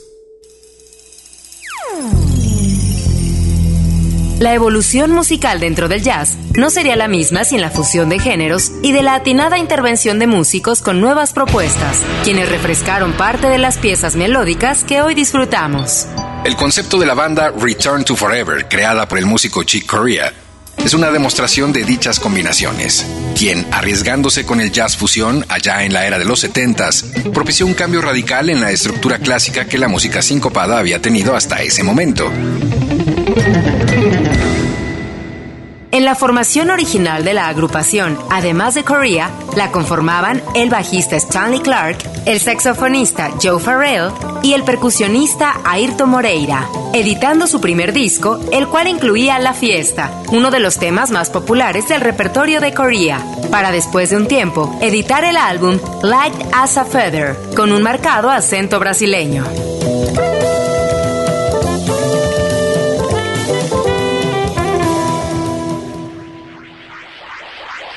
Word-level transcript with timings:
La 4.40 4.56
evolución 4.56 5.12
musical 5.12 5.60
dentro 5.60 5.88
del 5.88 6.02
jazz 6.02 6.36
no 6.56 6.72
sería 6.72 6.96
la 6.96 7.08
misma 7.08 7.44
sin 7.44 7.62
la 7.62 7.70
fusión 7.70 8.10
de 8.10 8.18
géneros 8.18 8.72
y 8.82 8.92
de 8.92 9.04
la 9.04 9.14
atinada 9.14 9.60
intervención 9.60 10.18
de 10.18 10.26
músicos 10.26 10.82
con 10.82 11.00
nuevas 11.00 11.32
propuestas, 11.32 12.02
quienes 12.24 12.50
refrescaron 12.50 13.14
parte 13.14 13.50
de 13.50 13.60
las 13.60 13.78
piezas 13.78 14.16
melódicas 14.16 14.84
que 14.84 15.04
hoy 15.04 15.14
disfrutamos. 15.14 16.08
El 16.44 16.56
concepto 16.56 16.98
de 16.98 17.06
la 17.06 17.14
banda 17.14 17.52
Return 17.52 18.04
to 18.04 18.16
Forever, 18.16 18.68
creada 18.68 19.08
por 19.08 19.20
el 19.20 19.28
músico 19.28 19.62
Chick 19.64 19.86
Corea, 19.86 20.34
es 20.84 20.94
una 20.94 21.12
demostración 21.12 21.74
de 21.74 21.84
dichas 21.84 22.20
combinaciones, 22.20 23.06
quien, 23.38 23.66
arriesgándose 23.72 24.46
con 24.46 24.62
el 24.62 24.72
jazz 24.72 24.98
fusión 24.98 25.46
allá 25.50 25.84
en 25.84 25.94
la 25.94 26.06
era 26.06 26.20
de 26.20 26.26
los 26.26 26.44
70s, 26.44 27.32
propició 27.32 27.66
un 27.66 27.74
cambio 27.74 28.02
radical 28.02 28.50
en 28.50 28.62
la 28.62 28.72
estructura 28.72 29.20
clásica 29.20 29.66
que 29.66 29.78
la 29.78 29.88
música 29.88 30.22
sincopada 30.22 30.80
había 30.80 31.02
tenido 31.02 31.36
hasta 31.36 31.62
ese 31.62 31.84
momento. 31.84 32.32
En 35.98 36.06
la 36.06 36.14
formación 36.14 36.70
original 36.70 37.24
de 37.24 37.34
la 37.34 37.48
agrupación, 37.48 38.20
además 38.30 38.76
de 38.76 38.84
Korea, 38.84 39.32
la 39.56 39.72
conformaban 39.72 40.44
el 40.54 40.70
bajista 40.70 41.16
Stanley 41.16 41.60
Clark, 41.60 41.98
el 42.28 42.40
saxofonista 42.40 43.32
Joe 43.42 43.60
Farrell 43.60 44.12
y 44.44 44.54
el 44.54 44.64
percusionista 44.64 45.60
Ayrton 45.66 46.12
Moreira, 46.12 46.70
editando 46.94 47.48
su 47.48 47.60
primer 47.62 47.94
disco, 47.94 48.40
el 48.52 48.68
cual 48.68 48.90
incluía 48.90 49.40
La 49.40 49.56
Fiesta, 49.56 50.22
uno 50.32 50.52
de 50.52 50.60
los 50.60 50.78
temas 50.78 51.10
más 51.10 51.32
populares 51.32 51.88
del 51.88 52.02
repertorio 52.02 52.62
de 52.62 52.76
Korea, 52.76 53.20
para 53.50 53.72
después 53.72 54.12
de 54.12 54.18
un 54.18 54.28
tiempo 54.28 54.78
editar 54.84 55.24
el 55.24 55.36
álbum 55.36 55.80
Light 56.04 56.36
as 56.54 56.78
a 56.78 56.86
Feather, 56.86 57.36
con 57.56 57.72
un 57.72 57.82
marcado 57.82 58.30
acento 58.30 58.80
brasileño. 58.80 59.77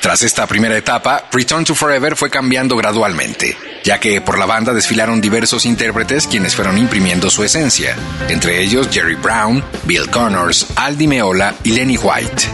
Tras 0.01 0.23
esta 0.23 0.47
primera 0.47 0.75
etapa, 0.75 1.25
Return 1.31 1.63
to 1.63 1.75
Forever 1.75 2.15
fue 2.15 2.31
cambiando 2.31 2.75
gradualmente, 2.75 3.55
ya 3.83 3.99
que 3.99 4.19
por 4.19 4.39
la 4.39 4.47
banda 4.47 4.73
desfilaron 4.73 5.21
diversos 5.21 5.63
intérpretes 5.63 6.25
quienes 6.25 6.55
fueron 6.55 6.79
imprimiendo 6.79 7.29
su 7.29 7.43
esencia, 7.43 7.95
entre 8.27 8.63
ellos 8.63 8.89
Jerry 8.91 9.13
Brown, 9.13 9.63
Bill 9.83 10.09
Connors, 10.09 10.65
Aldi 10.75 11.05
Meola 11.05 11.53
y 11.63 11.73
Lenny 11.73 11.97
White. 11.97 12.49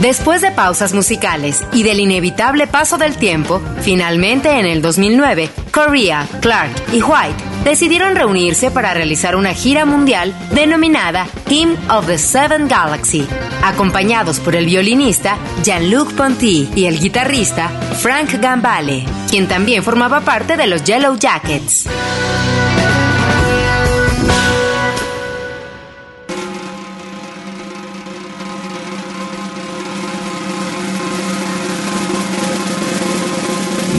Después 0.00 0.42
de 0.42 0.50
pausas 0.50 0.92
musicales 0.92 1.64
y 1.72 1.82
del 1.82 1.98
inevitable 1.98 2.66
paso 2.66 2.98
del 2.98 3.16
tiempo, 3.16 3.62
finalmente 3.80 4.50
en 4.50 4.66
el 4.66 4.82
2009, 4.82 5.48
Correa, 5.72 6.28
Clark 6.42 6.72
y 6.92 7.00
White 7.00 7.55
decidieron 7.66 8.14
reunirse 8.14 8.70
para 8.70 8.94
realizar 8.94 9.34
una 9.34 9.52
gira 9.52 9.84
mundial 9.84 10.32
denominada 10.52 11.26
Team 11.48 11.76
of 11.90 12.06
the 12.06 12.16
Seven 12.16 12.68
Galaxy, 12.68 13.26
acompañados 13.64 14.38
por 14.38 14.54
el 14.54 14.66
violinista 14.66 15.36
Jean-Luc 15.64 16.12
Ponty 16.12 16.68
y 16.76 16.86
el 16.86 17.00
guitarrista 17.00 17.68
Frank 17.98 18.40
Gambale, 18.40 19.04
quien 19.28 19.48
también 19.48 19.82
formaba 19.82 20.20
parte 20.20 20.56
de 20.56 20.68
los 20.68 20.84
Yellow 20.84 21.18
Jackets. 21.18 21.88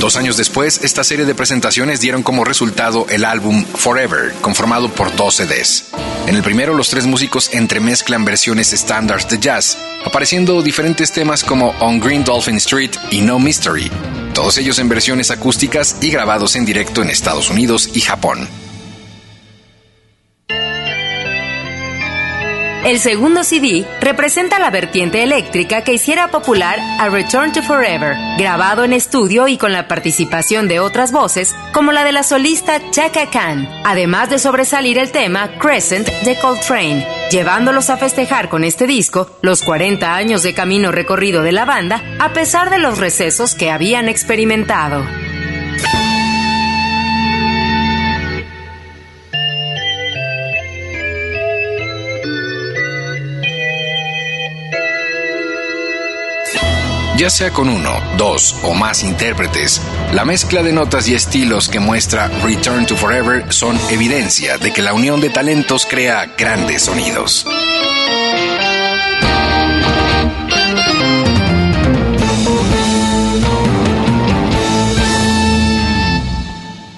Dos 0.08 0.16
años 0.16 0.38
después, 0.38 0.80
esta 0.84 1.04
serie 1.04 1.26
de 1.26 1.36
presentaciones 1.36 2.00
dieron 2.00 2.24
como 2.24 2.46
resultado 2.46 3.06
el 3.10 3.26
álbum 3.26 3.66
Forever, 3.66 4.32
conformado 4.40 4.88
por 4.88 5.14
dos 5.18 5.36
CDs. 5.36 5.88
En 6.28 6.36
el 6.38 6.44
primero, 6.44 6.74
los 6.74 6.90
tres 6.90 7.06
músicos 7.06 7.50
entremezclan 7.52 8.24
versiones 8.24 8.72
estándares 8.72 9.28
de 9.28 9.38
jazz, 9.38 9.78
apareciendo 10.06 10.62
diferentes 10.62 11.12
temas 11.12 11.44
como 11.44 11.72
On 11.82 12.00
Green 12.00 12.24
Dolphin 12.24 12.56
Street 12.56 12.92
y 13.12 13.20
No 13.20 13.38
Mystery, 13.38 13.92
todos 14.34 14.58
ellos 14.58 14.80
en 14.80 14.88
versiones 14.88 15.30
acústicas 15.30 15.98
y 16.00 16.10
grabados 16.10 16.56
en 16.56 16.64
directo 16.64 17.02
en 17.02 17.10
Estados 17.10 17.50
Unidos 17.50 17.90
y 17.94 18.00
Japón. 18.00 18.48
El 22.86 23.00
segundo 23.00 23.44
CD 23.44 23.86
representa 24.00 24.60
la 24.60 24.70
vertiente 24.70 25.24
eléctrica 25.24 25.84
que 25.84 25.94
hiciera 25.94 26.30
popular 26.30 26.80
a 27.00 27.10
Return 27.10 27.52
to 27.52 27.62
Forever, 27.62 28.16
grabado 28.38 28.84
en 28.84 28.94
estudio 28.94 29.48
y 29.48 29.58
con 29.58 29.74
la 29.74 29.88
participación 29.88 30.68
de 30.68 30.80
otras 30.80 31.12
voces, 31.12 31.56
como 31.74 31.92
la 31.92 32.04
de 32.04 32.12
la 32.12 32.24
solista 32.24 32.80
Chaka 32.92 33.30
Khan, 33.30 33.68
además 33.84 34.30
de 34.30 34.40
sobresalir 34.40 35.00
el 35.00 35.12
tema 35.12 35.58
Crescent 35.58 36.08
de 36.08 36.38
Coltrane, 36.40 37.06
llevándolos 37.32 37.90
a 37.90 37.98
festejar 37.98 38.48
con 38.48 38.64
este 38.64 38.88
disco 38.88 39.30
los 39.42 39.64
40 39.64 40.16
años 40.16 40.44
de 40.44 40.54
camino 40.54 40.92
recorrido 40.92 41.42
de 41.42 41.52
la 41.52 41.66
banda, 41.66 42.02
a 42.20 42.32
pesar 42.32 42.70
de 42.70 42.78
los 42.78 43.00
recesos 43.00 43.56
que 43.56 43.72
habían 43.72 44.08
experimentado. 44.08 45.04
Ya 57.18 57.32
sea 57.32 57.52
con 57.52 57.68
uno, 57.68 58.00
dos 58.16 58.56
o 58.62 58.76
más 58.76 59.04
intérpretes, 59.04 59.82
la 60.14 60.24
mezcla 60.24 60.62
de 60.62 60.72
notas 60.72 61.08
y 61.08 61.16
estilos 61.16 61.68
que 61.68 61.80
muestra 61.80 62.28
Return 62.44 62.86
to 62.86 62.96
Forever 62.96 63.52
son 63.52 63.78
evidencia 63.90 64.60
de 64.60 64.72
que 64.72 64.84
la 64.84 64.94
unión 64.94 65.20
de 65.20 65.32
talentos 65.32 65.88
crea 65.88 66.34
grandes 66.38 66.84
sonidos. 66.84 67.46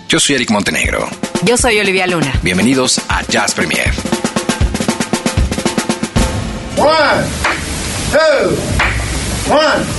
Yo 0.10 0.20
soy 0.20 0.36
Eric 0.36 0.50
Montenegro. 0.52 1.08
Yo 1.46 1.56
soy 1.56 1.80
Olivia 1.80 2.08
Luna. 2.08 2.34
Bienvenidos 2.42 3.00
a 3.08 3.22
Jazz 3.24 3.54
Premier. 3.54 3.92
One, 6.78 7.26
two, 8.12 9.54
one. 9.54 9.99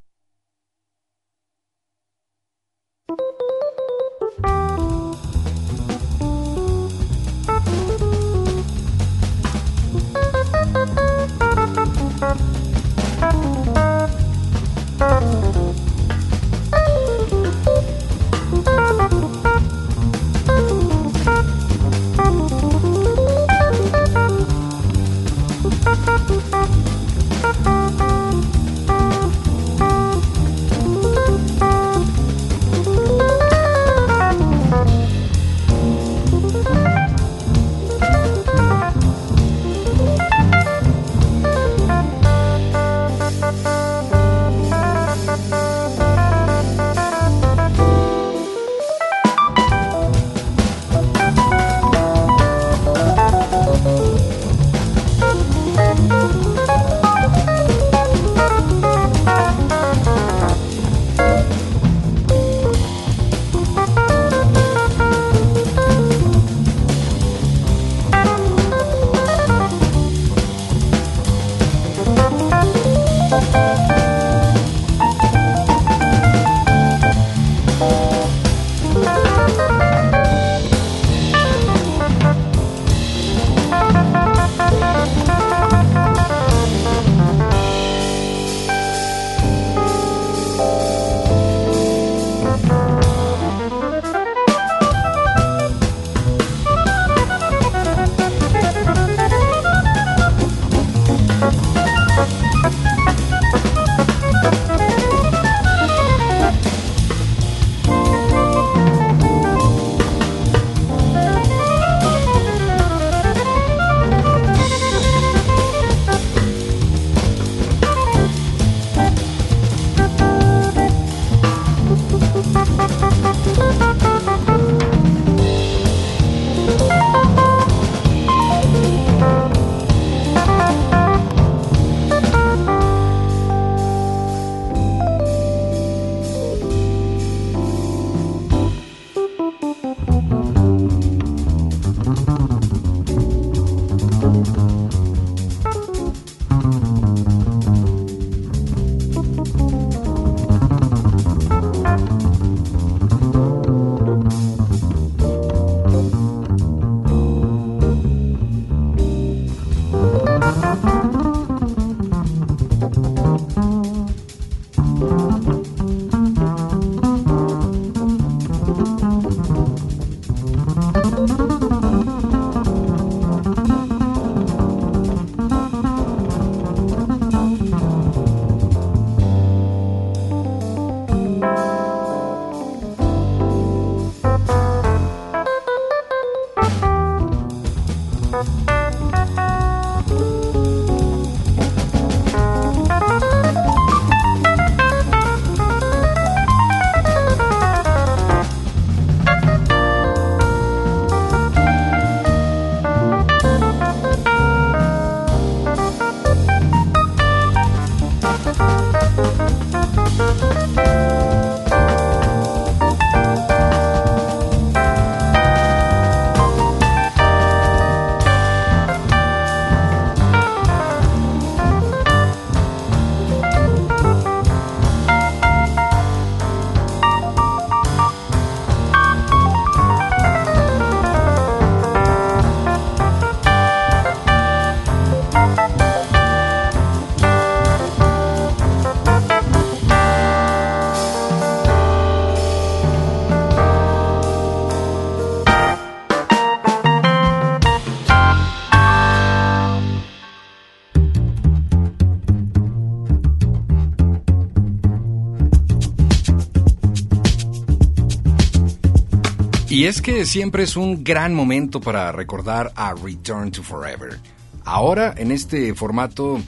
Y 259.81 259.87
es 259.87 259.99
que 259.99 260.25
siempre 260.25 260.61
es 260.61 260.77
un 260.77 261.03
gran 261.03 261.33
momento 261.33 261.81
para 261.81 262.11
recordar 262.11 262.71
a 262.75 262.93
Return 262.93 263.49
to 263.49 263.63
Forever. 263.63 264.19
Ahora, 264.63 265.11
en 265.17 265.31
este 265.31 265.73
formato, 265.73 266.39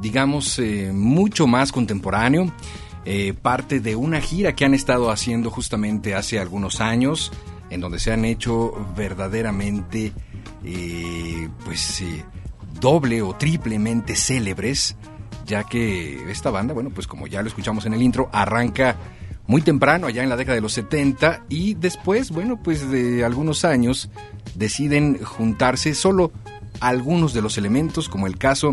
digamos, 0.00 0.58
eh, 0.58 0.90
mucho 0.92 1.46
más 1.46 1.70
contemporáneo, 1.70 2.52
eh, 3.04 3.32
parte 3.32 3.78
de 3.78 3.94
una 3.94 4.20
gira 4.20 4.56
que 4.56 4.64
han 4.64 4.74
estado 4.74 5.12
haciendo 5.12 5.50
justamente 5.50 6.16
hace 6.16 6.40
algunos 6.40 6.80
años, 6.80 7.30
en 7.70 7.80
donde 7.80 8.00
se 8.00 8.10
han 8.10 8.24
hecho 8.24 8.72
verdaderamente, 8.96 10.12
eh, 10.64 11.48
pues, 11.64 12.02
doble 12.80 13.22
o 13.22 13.36
triplemente 13.36 14.16
célebres, 14.16 14.96
ya 15.46 15.62
que 15.62 16.28
esta 16.28 16.50
banda, 16.50 16.74
bueno, 16.74 16.90
pues 16.90 17.06
como 17.06 17.28
ya 17.28 17.40
lo 17.40 17.46
escuchamos 17.46 17.86
en 17.86 17.94
el 17.94 18.02
intro, 18.02 18.28
arranca 18.32 18.96
muy 19.46 19.62
temprano, 19.62 20.06
allá 20.06 20.22
en 20.22 20.28
la 20.28 20.36
década 20.36 20.54
de 20.54 20.60
los 20.60 20.72
70, 20.72 21.44
y 21.48 21.74
después, 21.74 22.30
bueno, 22.30 22.60
pues 22.62 22.90
de 22.90 23.24
algunos 23.24 23.64
años, 23.64 24.10
deciden 24.54 25.22
juntarse 25.22 25.94
solo 25.94 26.32
algunos 26.80 27.34
de 27.34 27.42
los 27.42 27.58
elementos, 27.58 28.08
como 28.08 28.26
el 28.26 28.38
caso 28.38 28.72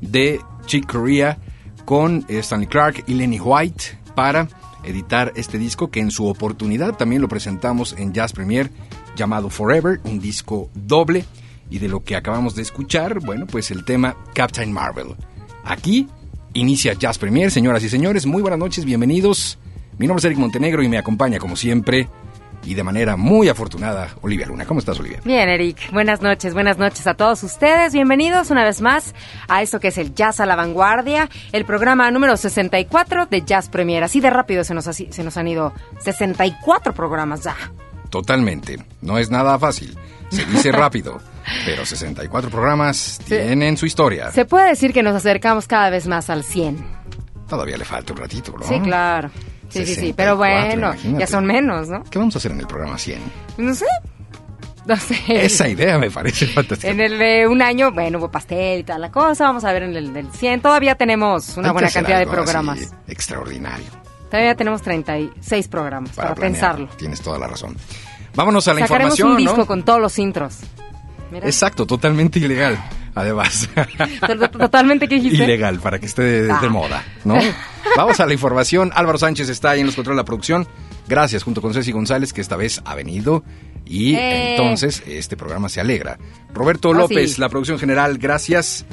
de 0.00 0.40
Chick 0.66 0.90
Corea 0.90 1.38
con 1.84 2.24
eh, 2.28 2.38
Stanley 2.38 2.68
Clark 2.68 3.04
y 3.06 3.14
Lenny 3.14 3.40
White, 3.40 3.98
para 4.14 4.48
editar 4.84 5.32
este 5.36 5.58
disco 5.58 5.90
que 5.90 6.00
en 6.00 6.10
su 6.10 6.26
oportunidad 6.26 6.96
también 6.96 7.22
lo 7.22 7.28
presentamos 7.28 7.94
en 7.98 8.12
Jazz 8.12 8.32
Premier 8.32 8.70
llamado 9.16 9.50
Forever, 9.50 10.00
un 10.04 10.20
disco 10.20 10.70
doble, 10.74 11.24
y 11.70 11.78
de 11.78 11.88
lo 11.88 12.02
que 12.02 12.16
acabamos 12.16 12.54
de 12.54 12.62
escuchar, 12.62 13.20
bueno, 13.20 13.46
pues 13.46 13.70
el 13.70 13.84
tema 13.84 14.16
Captain 14.34 14.72
Marvel. 14.72 15.14
Aquí 15.64 16.08
inicia 16.54 16.94
Jazz 16.94 17.18
Premier, 17.18 17.50
señoras 17.50 17.82
y 17.84 17.88
señores, 17.88 18.26
muy 18.26 18.42
buenas 18.42 18.58
noches, 18.58 18.84
bienvenidos. 18.84 19.58
Mi 19.98 20.06
nombre 20.06 20.20
es 20.20 20.24
Eric 20.26 20.38
Montenegro 20.38 20.82
y 20.82 20.88
me 20.88 20.96
acompaña, 20.96 21.38
como 21.38 21.56
siempre, 21.56 22.08
y 22.64 22.74
de 22.74 22.84
manera 22.84 23.16
muy 23.16 23.48
afortunada, 23.48 24.10
Olivia 24.22 24.46
Luna. 24.46 24.64
¿Cómo 24.64 24.78
estás, 24.78 25.00
Olivia? 25.00 25.20
Bien, 25.24 25.48
Eric. 25.48 25.90
Buenas 25.92 26.22
noches, 26.22 26.54
buenas 26.54 26.78
noches 26.78 27.04
a 27.08 27.14
todos 27.14 27.42
ustedes. 27.42 27.92
Bienvenidos 27.92 28.50
una 28.50 28.62
vez 28.64 28.80
más 28.80 29.12
a 29.48 29.60
esto 29.60 29.80
que 29.80 29.88
es 29.88 29.98
el 29.98 30.14
Jazz 30.14 30.38
a 30.38 30.46
la 30.46 30.54
Vanguardia, 30.54 31.28
el 31.50 31.64
programa 31.64 32.08
número 32.12 32.36
64 32.36 33.26
de 33.26 33.42
Jazz 33.42 33.68
Premier. 33.68 34.04
Así 34.04 34.20
de 34.20 34.30
rápido 34.30 34.62
se 34.62 34.72
nos, 34.72 34.84
se 34.84 35.24
nos 35.24 35.36
han 35.36 35.48
ido 35.48 35.72
64 35.98 36.94
programas 36.94 37.42
ya. 37.42 37.56
Totalmente. 38.08 38.78
No 39.02 39.18
es 39.18 39.30
nada 39.30 39.58
fácil. 39.58 39.98
Se 40.30 40.44
dice 40.46 40.70
rápido. 40.72 41.18
Pero 41.64 41.84
64 41.84 42.50
programas 42.50 43.20
tienen 43.26 43.76
su 43.76 43.86
historia. 43.86 44.30
Se 44.30 44.44
puede 44.44 44.68
decir 44.68 44.92
que 44.92 45.02
nos 45.02 45.16
acercamos 45.16 45.66
cada 45.66 45.90
vez 45.90 46.06
más 46.06 46.30
al 46.30 46.44
100. 46.44 46.86
Todavía 47.48 47.78
le 47.78 47.84
falta 47.84 48.12
un 48.12 48.18
ratito, 48.18 48.54
¿no? 48.56 48.64
Sí, 48.64 48.78
claro. 48.80 49.30
Sí, 49.68 49.84
sí, 49.84 49.94
sí, 49.94 50.14
pero 50.16 50.36
bueno, 50.36 50.94
ya 51.18 51.26
son 51.26 51.44
menos, 51.44 51.88
¿no? 51.88 52.02
¿Qué 52.04 52.18
vamos 52.18 52.34
a 52.36 52.38
hacer 52.38 52.52
en 52.52 52.60
el 52.60 52.66
programa 52.66 52.96
100? 52.98 53.20
No 53.58 53.74
sé. 53.74 53.86
No 54.86 54.96
sé. 54.96 55.16
Esa 55.28 55.68
idea 55.68 55.98
me 55.98 56.10
parece 56.10 56.46
fantástica. 56.46 56.90
En 56.90 57.00
el 57.00 57.18
de 57.18 57.46
un 57.46 57.60
año, 57.60 57.92
bueno, 57.92 58.18
hubo 58.18 58.30
pastel 58.30 58.80
y 58.80 58.84
toda 58.84 58.98
la 58.98 59.10
cosa. 59.10 59.44
Vamos 59.44 59.64
a 59.64 59.72
ver 59.72 59.82
en 59.82 59.94
el 59.94 60.14
del 60.14 60.32
100. 60.32 60.62
Todavía 60.62 60.94
tenemos 60.94 61.58
una 61.58 61.72
buena 61.72 61.90
cantidad 61.90 62.18
de 62.18 62.26
programas. 62.26 62.94
extraordinario. 63.06 63.86
Todavía 64.30 64.54
tenemos 64.54 64.82
36 64.82 65.68
programas 65.68 66.12
para, 66.12 66.34
pensarlo. 66.34 66.88
Tienes 66.96 67.20
toda 67.20 67.38
la 67.38 67.46
razón. 67.46 67.76
Vámonos 68.34 68.66
a 68.68 68.74
la 68.74 68.80
Sacaremos 68.80 69.18
información. 69.18 69.30
un 69.30 69.56
disco 69.56 69.66
con 69.66 69.84
todos 69.84 70.00
los 70.00 70.18
intros. 70.18 70.58
Exacto, 71.32 71.86
totalmente 71.86 72.38
ilegal, 72.38 72.78
además. 73.20 73.68
Totalmente, 74.52 75.08
¿qué 75.08 75.16
dijiste? 75.16 75.44
Ilegal, 75.44 75.80
para 75.80 75.98
que 75.98 76.06
esté 76.06 76.22
de, 76.22 76.52
ah. 76.52 76.68
moda, 76.68 77.04
¿no? 77.24 77.38
Vamos 77.96 78.20
a 78.20 78.26
la 78.26 78.32
información. 78.32 78.90
Álvaro 78.94 79.18
Sánchez 79.18 79.48
está 79.48 79.70
ahí 79.70 79.80
en 79.80 79.86
los 79.86 79.94
controles 79.94 80.16
de 80.16 80.22
la 80.22 80.26
producción. 80.26 80.66
Gracias, 81.06 81.42
junto 81.42 81.62
con 81.62 81.72
Ceci 81.72 81.92
González, 81.92 82.32
que 82.32 82.40
esta 82.40 82.56
vez 82.56 82.80
ha 82.84 82.94
venido. 82.94 83.42
Y 83.84 84.14
eh. 84.14 84.50
entonces 84.50 85.02
este 85.06 85.36
programa 85.36 85.68
se 85.68 85.80
alegra. 85.80 86.18
Roberto 86.52 86.90
oh, 86.90 86.94
López, 86.94 87.38
la 87.38 87.48
producción 87.48 87.78
general, 87.78 88.18
gracias. 88.18 88.84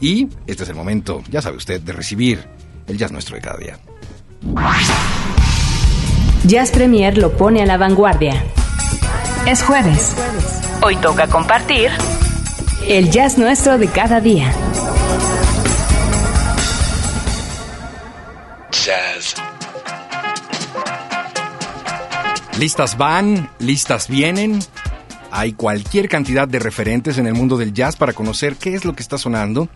Y 0.00 0.28
este 0.46 0.64
es 0.64 0.68
el 0.68 0.74
momento, 0.74 1.22
ya 1.30 1.40
sabe 1.40 1.56
usted, 1.56 1.80
de 1.80 1.92
recibir 1.92 2.44
el 2.88 2.98
jazz 2.98 3.12
nuestro 3.12 3.36
de 3.36 3.42
cada 3.42 3.58
día. 3.58 3.78
Jazz 6.44 6.72
Premier 6.72 7.16
lo 7.16 7.36
pone 7.36 7.62
a 7.62 7.66
la 7.66 7.76
vanguardia. 7.76 8.42
Es 9.46 9.62
jueves. 9.62 10.16
Hoy 10.82 10.96
toca 10.96 11.28
compartir 11.28 11.90
el 12.88 13.10
jazz 13.10 13.38
nuestro 13.38 13.78
de 13.78 13.86
cada 13.88 14.20
día. 14.20 14.52
Jazz. 18.70 19.34
Listas 22.58 22.96
van, 22.96 23.50
listas 23.58 24.08
vienen. 24.08 24.58
Hay 25.30 25.52
cualquier 25.52 26.08
cantidad 26.08 26.46
de 26.46 26.58
referentes 26.58 27.18
en 27.18 27.26
el 27.26 27.34
mundo 27.34 27.56
del 27.56 27.72
jazz 27.72 27.96
para 27.96 28.12
conocer 28.12 28.56
qué 28.56 28.74
es 28.74 28.84
lo 28.84 28.94
que 28.94 29.02
está 29.02 29.16
sonando, 29.16 29.68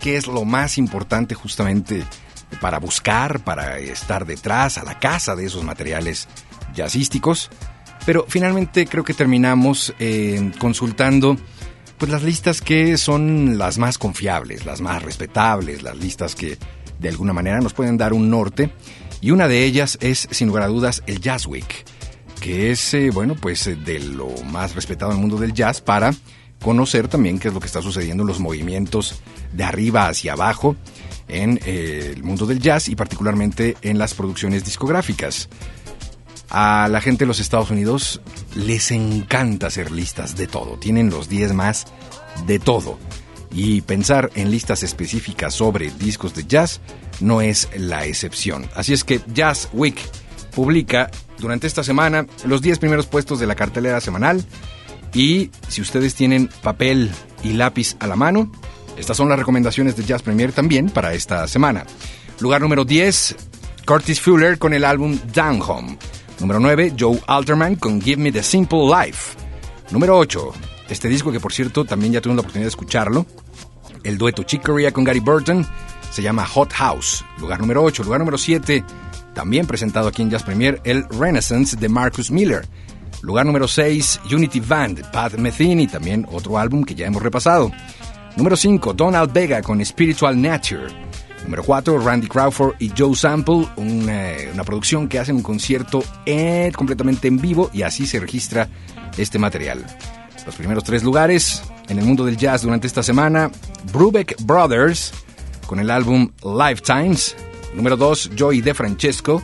qué 0.00 0.16
es 0.16 0.26
lo 0.26 0.44
más 0.44 0.76
importante 0.78 1.34
justamente 1.34 2.04
para 2.60 2.78
buscar, 2.78 3.40
para 3.40 3.78
estar 3.78 4.26
detrás, 4.26 4.78
a 4.78 4.84
la 4.84 4.98
casa 4.98 5.36
de 5.36 5.46
esos 5.46 5.64
materiales 5.64 6.28
jazzísticos. 6.74 7.50
Pero 8.04 8.26
finalmente 8.28 8.86
creo 8.86 9.04
que 9.04 9.14
terminamos 9.14 9.94
eh, 9.98 10.52
consultando 10.58 11.36
pues 11.98 12.10
las 12.10 12.22
listas 12.22 12.62
que 12.62 12.96
son 12.96 13.58
las 13.58 13.78
más 13.78 13.98
confiables, 13.98 14.64
las 14.64 14.80
más 14.80 15.02
respetables, 15.02 15.82
las 15.82 15.96
listas 15.96 16.34
que 16.34 16.56
de 16.98 17.08
alguna 17.08 17.32
manera 17.32 17.60
nos 17.60 17.74
pueden 17.74 17.96
dar 17.96 18.12
un 18.12 18.30
norte. 18.30 18.70
Y 19.20 19.32
una 19.32 19.48
de 19.48 19.64
ellas 19.64 19.98
es, 20.00 20.28
sin 20.30 20.48
lugar 20.48 20.62
a 20.62 20.68
dudas, 20.68 21.02
el 21.06 21.20
Jazz 21.20 21.46
Week, 21.46 21.84
que 22.40 22.70
es, 22.70 22.94
eh, 22.94 23.10
bueno, 23.10 23.34
pues 23.34 23.66
eh, 23.66 23.74
de 23.76 23.98
lo 23.98 24.28
más 24.44 24.74
respetado 24.74 25.10
en 25.10 25.16
el 25.16 25.20
mundo 25.20 25.38
del 25.38 25.52
jazz 25.52 25.80
para 25.80 26.14
conocer 26.62 27.08
también 27.08 27.38
qué 27.38 27.48
es 27.48 27.54
lo 27.54 27.60
que 27.60 27.66
está 27.66 27.82
sucediendo 27.82 28.22
en 28.22 28.28
los 28.28 28.40
movimientos 28.40 29.20
de 29.52 29.64
arriba 29.64 30.08
hacia 30.08 30.32
abajo 30.32 30.76
en 31.28 31.60
el 31.66 32.22
mundo 32.22 32.46
del 32.46 32.58
jazz 32.58 32.88
y 32.88 32.96
particularmente 32.96 33.76
en 33.82 33.98
las 33.98 34.14
producciones 34.14 34.64
discográficas. 34.64 35.48
A 36.50 36.88
la 36.88 37.00
gente 37.00 37.24
de 37.24 37.26
los 37.28 37.40
Estados 37.40 37.70
Unidos 37.70 38.20
les 38.54 38.90
encanta 38.90 39.66
hacer 39.66 39.90
listas 39.90 40.36
de 40.36 40.46
todo. 40.46 40.78
Tienen 40.78 41.10
los 41.10 41.28
10 41.28 41.52
más 41.52 41.86
de 42.46 42.58
todo. 42.58 42.98
Y 43.52 43.82
pensar 43.82 44.30
en 44.34 44.50
listas 44.50 44.82
específicas 44.82 45.54
sobre 45.54 45.90
discos 45.90 46.34
de 46.34 46.46
jazz 46.46 46.80
no 47.20 47.40
es 47.40 47.68
la 47.76 48.06
excepción. 48.06 48.68
Así 48.74 48.92
es 48.92 49.04
que 49.04 49.20
Jazz 49.32 49.68
Week 49.72 49.98
publica 50.54 51.10
durante 51.38 51.66
esta 51.66 51.82
semana 51.82 52.26
los 52.44 52.62
10 52.62 52.78
primeros 52.78 53.06
puestos 53.06 53.40
de 53.40 53.46
la 53.46 53.54
cartelera 53.54 54.00
semanal. 54.00 54.44
Y 55.14 55.50
si 55.68 55.80
ustedes 55.80 56.14
tienen 56.14 56.48
papel 56.62 57.10
y 57.42 57.54
lápiz 57.54 57.96
a 58.00 58.06
la 58.06 58.16
mano, 58.16 58.50
estas 58.96 59.16
son 59.16 59.28
las 59.28 59.38
recomendaciones 59.38 59.96
de 59.96 60.04
Jazz 60.04 60.22
Premier 60.22 60.52
también 60.52 60.90
para 60.90 61.14
esta 61.14 61.46
semana. 61.48 61.84
Lugar 62.40 62.60
número 62.60 62.84
10, 62.84 63.36
Curtis 63.86 64.20
Fuller 64.20 64.58
con 64.58 64.74
el 64.74 64.84
álbum 64.84 65.18
Down 65.32 65.62
Home. 65.62 65.98
Número 66.40 66.60
9, 66.60 66.94
Joe 66.98 67.20
Alterman 67.26 67.76
con 67.76 68.00
Give 68.00 68.22
Me 68.22 68.30
the 68.30 68.42
Simple 68.42 68.86
Life. 68.86 69.36
Número 69.90 70.16
8, 70.16 70.52
este 70.88 71.08
disco 71.08 71.32
que 71.32 71.40
por 71.40 71.52
cierto 71.52 71.84
también 71.84 72.12
ya 72.12 72.20
tuve 72.20 72.34
la 72.34 72.40
oportunidad 72.40 72.66
de 72.66 72.70
escucharlo. 72.70 73.26
El 74.04 74.18
dueto 74.18 74.44
Chick 74.44 74.62
Corea 74.64 74.92
con 74.92 75.04
Gary 75.04 75.20
Burton 75.20 75.66
se 76.10 76.22
llama 76.22 76.46
Hot 76.46 76.72
House. 76.72 77.24
Lugar 77.38 77.60
número 77.60 77.82
8. 77.82 78.04
Lugar 78.04 78.20
número 78.20 78.38
7, 78.38 78.84
también 79.34 79.66
presentado 79.66 80.08
aquí 80.08 80.22
en 80.22 80.30
Jazz 80.30 80.42
Premier, 80.42 80.80
el 80.84 81.08
Renaissance 81.08 81.76
de 81.76 81.88
Marcus 81.88 82.30
Miller. 82.30 82.66
Lugar 83.22 83.44
número 83.44 83.66
6, 83.66 84.20
Unity 84.32 84.60
Band, 84.60 85.10
Pat 85.10 85.34
Metheny, 85.34 85.88
también 85.88 86.26
otro 86.30 86.56
álbum 86.56 86.84
que 86.84 86.94
ya 86.94 87.06
hemos 87.06 87.22
repasado. 87.22 87.72
Número 88.36 88.56
5, 88.56 88.94
Donald 88.94 89.32
Vega 89.32 89.60
con 89.60 89.84
Spiritual 89.84 90.40
Nature. 90.40 91.07
Número 91.48 91.64
4, 91.64 91.98
Randy 92.00 92.26
Crawford 92.26 92.74
y 92.78 92.92
Joe 92.94 93.16
Sample, 93.16 93.66
una, 93.76 94.64
producción 94.64 95.08
que 95.08 95.18
hacen 95.18 95.34
un 95.34 95.42
concierto 95.42 96.04
eh, 96.26 96.70
completamente 96.76 97.26
en 97.26 97.38
vivo 97.38 97.70
y 97.72 97.80
así 97.80 98.06
se 98.06 98.20
registra 98.20 98.68
este 99.16 99.38
material. 99.38 99.82
Los 100.44 100.56
primeros 100.56 100.84
tres 100.84 101.02
lugares 101.02 101.62
en 101.88 101.98
el 101.98 102.04
mundo 102.04 102.26
del 102.26 102.36
jazz 102.36 102.60
durante 102.60 102.86
esta 102.86 103.02
semana, 103.02 103.50
Brubeck 103.94 104.36
Brothers 104.42 105.14
con 105.66 105.80
el 105.80 105.90
álbum 105.90 106.30
Lifetimes. 106.44 107.34
Número 107.72 107.96
2, 107.96 108.32
Joey 108.38 108.60
De 108.60 108.74
Francesco 108.74 109.42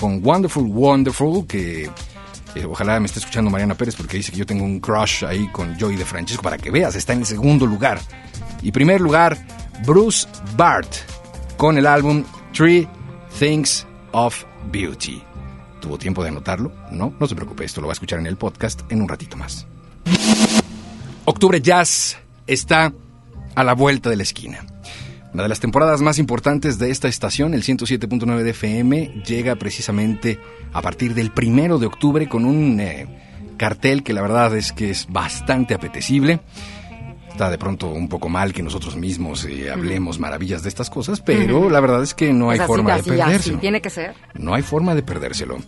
con 0.00 0.24
Wonderful 0.24 0.64
Wonderful, 0.64 1.46
que 1.46 1.90
eh, 2.54 2.64
ojalá 2.64 2.98
me 3.00 3.04
esté 3.04 3.18
escuchando 3.18 3.50
Mariana 3.50 3.74
Pérez 3.74 3.96
porque 3.96 4.16
dice 4.16 4.32
que 4.32 4.38
yo 4.38 4.46
tengo 4.46 4.64
un 4.64 4.80
crush 4.80 5.26
ahí 5.26 5.46
con 5.48 5.78
Joey 5.78 5.96
De 5.96 6.06
Francesco 6.06 6.42
para 6.42 6.56
que 6.56 6.70
veas, 6.70 6.94
está 6.94 7.12
en 7.12 7.18
el 7.18 7.26
segundo 7.26 7.66
lugar. 7.66 8.00
Y 8.62 8.72
primer 8.72 9.02
lugar, 9.02 9.36
Bruce 9.84 10.26
Bart 10.56 10.88
con 11.56 11.78
el 11.78 11.86
álbum 11.86 12.24
Three 12.52 12.88
Things 13.38 13.86
of 14.12 14.44
Beauty. 14.70 15.22
¿Tuvo 15.80 15.98
tiempo 15.98 16.22
de 16.22 16.30
anotarlo? 16.30 16.72
No, 16.90 17.14
no 17.18 17.26
se 17.26 17.34
preocupe, 17.34 17.64
esto 17.64 17.80
lo 17.80 17.88
va 17.88 17.92
a 17.92 17.94
escuchar 17.94 18.18
en 18.18 18.26
el 18.26 18.36
podcast 18.36 18.80
en 18.90 19.02
un 19.02 19.08
ratito 19.08 19.36
más. 19.36 19.66
Octubre 21.26 21.60
Jazz 21.60 22.18
está 22.46 22.92
a 23.54 23.64
la 23.64 23.74
vuelta 23.74 24.10
de 24.10 24.16
la 24.16 24.22
esquina. 24.22 24.64
Una 25.32 25.42
de 25.42 25.48
las 25.48 25.60
temporadas 25.60 26.00
más 26.00 26.18
importantes 26.18 26.78
de 26.78 26.90
esta 26.90 27.08
estación, 27.08 27.54
el 27.54 27.64
107.9 27.64 28.42
de 28.42 28.50
FM, 28.50 29.22
llega 29.26 29.56
precisamente 29.56 30.38
a 30.72 30.80
partir 30.80 31.14
del 31.14 31.32
primero 31.32 31.78
de 31.78 31.86
octubre 31.86 32.28
con 32.28 32.44
un 32.44 32.78
eh, 32.78 33.08
cartel 33.56 34.02
que 34.04 34.12
la 34.12 34.22
verdad 34.22 34.56
es 34.56 34.72
que 34.72 34.90
es 34.90 35.06
bastante 35.08 35.74
apetecible. 35.74 36.40
Está 37.34 37.50
de 37.50 37.58
pronto 37.58 37.88
un 37.88 38.08
poco 38.08 38.28
mal 38.28 38.52
que 38.52 38.62
nosotros 38.62 38.94
mismos 38.94 39.44
eh, 39.44 39.68
hablemos 39.68 40.20
maravillas 40.20 40.62
de 40.62 40.68
estas 40.68 40.88
cosas, 40.88 41.20
pero 41.20 41.68
la 41.68 41.80
verdad 41.80 42.00
es 42.00 42.14
que 42.14 42.32
no 42.32 42.50
hay 42.50 42.60
así, 42.60 42.66
forma 42.68 42.94
así, 42.94 43.10
de 43.10 43.16
así 43.16 43.24
perdérselo. 43.24 43.58
tiene 43.58 43.82
que 43.82 43.90
ser. 43.90 44.14
No 44.34 44.54
hay 44.54 44.62
forma 44.62 44.94
de 44.94 45.02
perdérselo. 45.02 45.58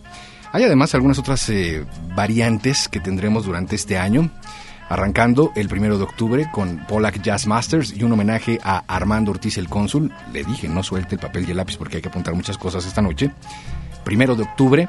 Hay 0.53 0.63
además 0.63 0.95
algunas 0.95 1.19
otras 1.19 1.49
eh, 1.49 1.85
variantes 2.15 2.87
que 2.87 3.01
tendremos 3.01 3.43
durante 3.43 3.75
este 3.75 3.97
año, 3.97 4.31
arrancando 4.87 5.51
el 5.57 5.67
primero 5.67 5.97
de 5.97 6.05
octubre 6.05 6.49
con 6.53 6.85
Pollack 6.87 7.21
Jazz 7.21 7.47
Masters 7.47 7.93
y 7.93 8.01
un 8.01 8.13
homenaje 8.13 8.59
a 8.63 8.85
Armando 8.87 9.31
Ortiz 9.31 9.57
el 9.57 9.67
cónsul. 9.67 10.13
Le 10.31 10.45
dije, 10.45 10.69
no 10.69 10.83
suelte 10.83 11.15
el 11.15 11.19
papel 11.19 11.49
y 11.49 11.51
el 11.51 11.57
lápiz 11.57 11.75
porque 11.75 11.97
hay 11.97 12.01
que 12.01 12.07
apuntar 12.07 12.33
muchas 12.33 12.57
cosas 12.57 12.85
esta 12.85 13.01
noche. 13.01 13.29
Primero 14.05 14.35
de 14.35 14.43
octubre 14.43 14.87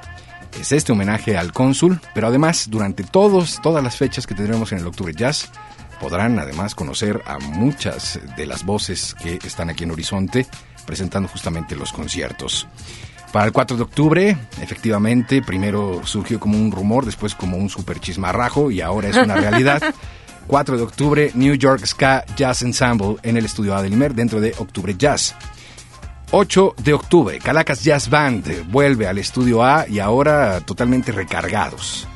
es 0.61 0.71
este 0.71 0.93
homenaje 0.93 1.37
al 1.37 1.53
cónsul, 1.53 2.01
pero 2.15 2.29
además 2.29 2.69
durante 2.71 3.03
todos, 3.03 3.61
todas 3.63 3.83
las 3.83 3.97
fechas 3.97 4.29
que 4.29 4.37
tendremos 4.37 4.71
en 4.71 4.79
el 4.79 4.87
Octubre 4.87 5.13
Jazz, 5.13 5.51
podrán 6.01 6.39
además 6.39 6.75
conocer 6.75 7.23
a 7.27 7.39
muchas 7.39 8.21
de 8.37 8.47
las 8.47 8.65
voces 8.65 9.15
que 9.15 9.39
están 9.45 9.71
aquí 9.71 9.85
en 9.85 9.91
Horizonte 9.91 10.47
presentando 10.87 11.29
justamente 11.29 11.77
los 11.77 11.93
conciertos. 11.93 12.67
Para 13.33 13.45
el 13.45 13.53
4 13.53 13.77
de 13.77 13.83
octubre, 13.83 14.39
efectivamente, 14.63 15.43
primero 15.43 16.01
surgió 16.05 16.41
como 16.41 16.57
un 16.57 16.73
rumor, 16.73 17.05
después 17.05 17.35
como 17.35 17.59
un 17.59 17.69
super 17.69 18.01
chismarrajo 18.01 18.71
y 18.71 18.81
ahora 18.81 19.09
es 19.09 19.17
una 19.17 19.35
realidad. 19.37 19.83
4 20.47 20.79
de 20.79 20.83
octubre, 20.83 21.31
New 21.35 21.55
York 21.55 21.85
Ska 21.85 22.25
Jazz 22.37 22.63
Ensemble 22.63 23.17
en 23.23 23.37
el 23.37 23.45
estudio 23.45 23.77
Adelimer 23.77 24.15
dentro 24.15 24.41
de 24.41 24.55
Octubre 24.59 24.95
Jazz. 24.97 25.35
8 26.31 26.75
de 26.83 26.95
octubre, 26.95 27.39
Calacas 27.39 27.85
Jazz 27.85 28.09
Band 28.09 28.71
vuelve 28.71 29.07
al 29.07 29.19
estudio 29.19 29.63
A 29.63 29.87
y 29.89 29.99
ahora 29.99 30.61
totalmente 30.61 31.13
recargados. 31.13 32.09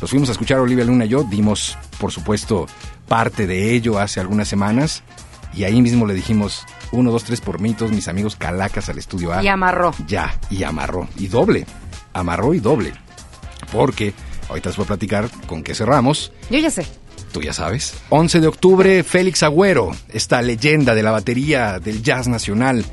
Los 0.00 0.10
fuimos 0.10 0.28
a 0.28 0.32
escuchar 0.32 0.58
Olivia 0.58 0.84
Luna 0.84 1.06
y 1.06 1.08
yo, 1.08 1.24
dimos 1.24 1.76
por 1.98 2.12
supuesto 2.12 2.66
parte 3.08 3.46
de 3.46 3.72
ello 3.72 3.98
hace 3.98 4.20
algunas 4.20 4.48
semanas 4.48 5.02
y 5.54 5.64
ahí 5.64 5.80
mismo 5.82 6.06
le 6.06 6.14
dijimos 6.14 6.64
1, 6.92 7.10
2, 7.10 7.24
3 7.24 7.40
por 7.40 7.60
mí, 7.60 7.74
todos 7.74 7.92
mis 7.92 8.08
amigos 8.08 8.36
Calacas 8.36 8.88
al 8.88 8.98
estudio 8.98 9.32
A. 9.32 9.42
Y 9.42 9.48
amarró. 9.48 9.92
Ya, 10.06 10.38
y 10.50 10.62
amarró. 10.62 11.08
Y 11.16 11.26
doble. 11.26 11.66
Amarró 12.12 12.54
y 12.54 12.60
doble. 12.60 12.92
Porque 13.72 14.14
ahorita 14.48 14.70
les 14.70 14.76
voy 14.76 14.84
a 14.84 14.88
platicar 14.88 15.28
con 15.46 15.62
qué 15.62 15.74
cerramos. 15.74 16.32
Yo 16.50 16.58
ya 16.58 16.70
sé. 16.70 16.86
Tú 17.32 17.42
ya 17.42 17.52
sabes. 17.52 17.94
11 18.10 18.40
de 18.40 18.46
octubre, 18.46 19.02
Félix 19.02 19.42
Agüero, 19.42 19.90
esta 20.08 20.40
leyenda 20.40 20.94
de 20.94 21.02
la 21.02 21.10
batería 21.10 21.78
del 21.78 22.02
jazz 22.02 22.28
nacional. 22.28 22.84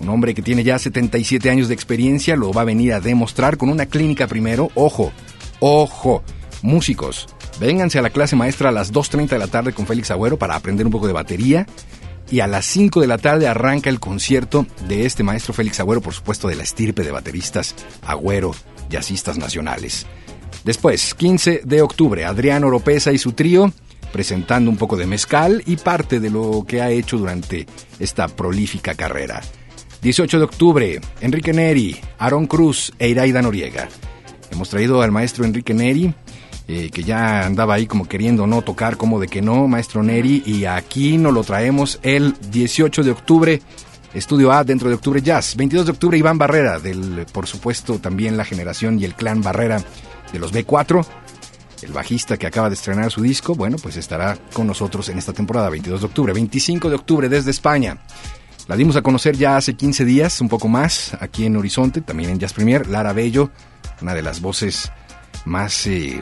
Un 0.00 0.08
hombre 0.10 0.34
que 0.34 0.42
tiene 0.42 0.62
ya 0.62 0.78
77 0.78 1.50
años 1.50 1.68
de 1.68 1.74
experiencia, 1.74 2.36
lo 2.36 2.52
va 2.52 2.62
a 2.62 2.66
venir 2.66 2.92
a 2.92 3.00
demostrar 3.00 3.56
con 3.56 3.68
una 3.68 3.86
clínica 3.86 4.26
primero. 4.26 4.70
Ojo, 4.74 5.12
ojo, 5.60 6.22
músicos, 6.62 7.26
vénganse 7.60 7.98
a 7.98 8.02
la 8.02 8.10
clase 8.10 8.36
maestra 8.36 8.68
a 8.68 8.72
las 8.72 8.92
2.30 8.92 9.28
de 9.28 9.38
la 9.38 9.46
tarde 9.46 9.72
con 9.72 9.86
Félix 9.86 10.10
Agüero 10.10 10.38
para 10.38 10.56
aprender 10.56 10.86
un 10.86 10.92
poco 10.92 11.06
de 11.06 11.12
batería. 11.12 11.66
Y 12.30 12.40
a 12.40 12.46
las 12.46 12.66
5 12.66 13.00
de 13.00 13.06
la 13.06 13.16
tarde 13.16 13.48
arranca 13.48 13.88
el 13.88 14.00
concierto 14.00 14.66
de 14.86 15.06
este 15.06 15.22
maestro 15.22 15.54
Félix 15.54 15.80
Agüero, 15.80 16.02
por 16.02 16.12
supuesto 16.12 16.48
de 16.48 16.56
la 16.56 16.62
estirpe 16.62 17.02
de 17.02 17.10
bateristas 17.10 17.74
Agüero, 18.02 18.54
jazzistas 18.90 19.38
nacionales. 19.38 20.06
Después, 20.64 21.14
15 21.14 21.62
de 21.64 21.80
octubre, 21.80 22.24
Adrián 22.24 22.64
Oropesa 22.64 23.12
y 23.12 23.18
su 23.18 23.32
trío 23.32 23.72
presentando 24.12 24.70
un 24.70 24.76
poco 24.76 24.96
de 24.96 25.06
mezcal 25.06 25.62
y 25.66 25.76
parte 25.76 26.20
de 26.20 26.30
lo 26.30 26.64
que 26.66 26.80
ha 26.80 26.90
hecho 26.90 27.18
durante 27.18 27.66
esta 27.98 28.28
prolífica 28.28 28.94
carrera. 28.94 29.40
18 30.02 30.38
de 30.38 30.44
octubre, 30.44 31.00
Enrique 31.20 31.52
Neri, 31.52 31.98
Aaron 32.18 32.46
Cruz 32.46 32.92
e 32.98 33.08
Iraida 33.08 33.42
Noriega. 33.42 33.88
Hemos 34.50 34.70
traído 34.70 35.02
al 35.02 35.12
maestro 35.12 35.44
Enrique 35.44 35.74
Neri, 35.74 36.14
eh, 36.68 36.90
que 36.90 37.02
ya 37.02 37.46
andaba 37.46 37.74
ahí 37.74 37.86
como 37.86 38.06
queriendo 38.06 38.46
no 38.46 38.62
tocar, 38.62 38.96
como 38.96 39.18
de 39.18 39.26
que 39.26 39.42
no, 39.42 39.66
maestro 39.66 40.02
Neri, 40.02 40.42
y 40.44 40.66
aquí 40.66 41.18
nos 41.18 41.32
lo 41.32 41.42
traemos 41.42 41.98
el 42.02 42.34
18 42.50 43.02
de 43.02 43.10
octubre, 43.10 43.62
Estudio 44.14 44.52
A 44.52 44.64
dentro 44.64 44.88
de 44.88 44.94
Octubre 44.94 45.20
Jazz. 45.20 45.54
22 45.56 45.86
de 45.86 45.92
octubre, 45.92 46.18
Iván 46.18 46.38
Barrera, 46.38 46.78
del, 46.78 47.26
por 47.32 47.46
supuesto, 47.46 47.98
también 47.98 48.36
la 48.36 48.44
generación 48.44 48.98
y 48.98 49.04
el 49.04 49.14
clan 49.14 49.42
Barrera 49.42 49.82
de 50.32 50.38
los 50.38 50.52
B4. 50.52 51.04
El 51.82 51.92
bajista 51.92 52.36
que 52.36 52.46
acaba 52.46 52.68
de 52.68 52.74
estrenar 52.74 53.10
su 53.10 53.22
disco, 53.22 53.54
bueno, 53.54 53.76
pues 53.80 53.96
estará 53.96 54.36
con 54.52 54.66
nosotros 54.66 55.08
en 55.08 55.18
esta 55.18 55.32
temporada, 55.32 55.70
22 55.70 56.00
de 56.00 56.06
octubre. 56.06 56.32
25 56.32 56.88
de 56.88 56.96
octubre 56.96 57.28
desde 57.28 57.50
España. 57.50 57.98
La 58.66 58.76
dimos 58.76 58.96
a 58.96 59.02
conocer 59.02 59.36
ya 59.36 59.56
hace 59.56 59.74
15 59.74 60.04
días, 60.04 60.40
un 60.40 60.48
poco 60.48 60.68
más, 60.68 61.16
aquí 61.20 61.46
en 61.46 61.56
Horizonte, 61.56 62.00
también 62.00 62.30
en 62.30 62.38
Jazz 62.38 62.52
Premier. 62.52 62.86
Lara 62.88 63.12
Bello, 63.12 63.50
una 64.02 64.14
de 64.14 64.22
las 64.22 64.40
voces 64.40 64.90
más, 65.44 65.86
eh, 65.86 66.20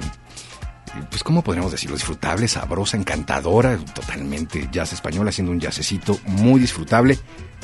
pues, 1.10 1.22
¿cómo 1.22 1.42
podríamos 1.42 1.72
decirlo? 1.72 1.96
Disfrutable, 1.96 2.48
sabrosa, 2.48 2.96
encantadora, 2.96 3.76
totalmente 3.76 4.68
jazz 4.70 4.92
español, 4.92 5.28
haciendo 5.28 5.52
un 5.52 5.60
jazzecito 5.60 6.18
muy 6.26 6.60
disfrutable. 6.60 7.18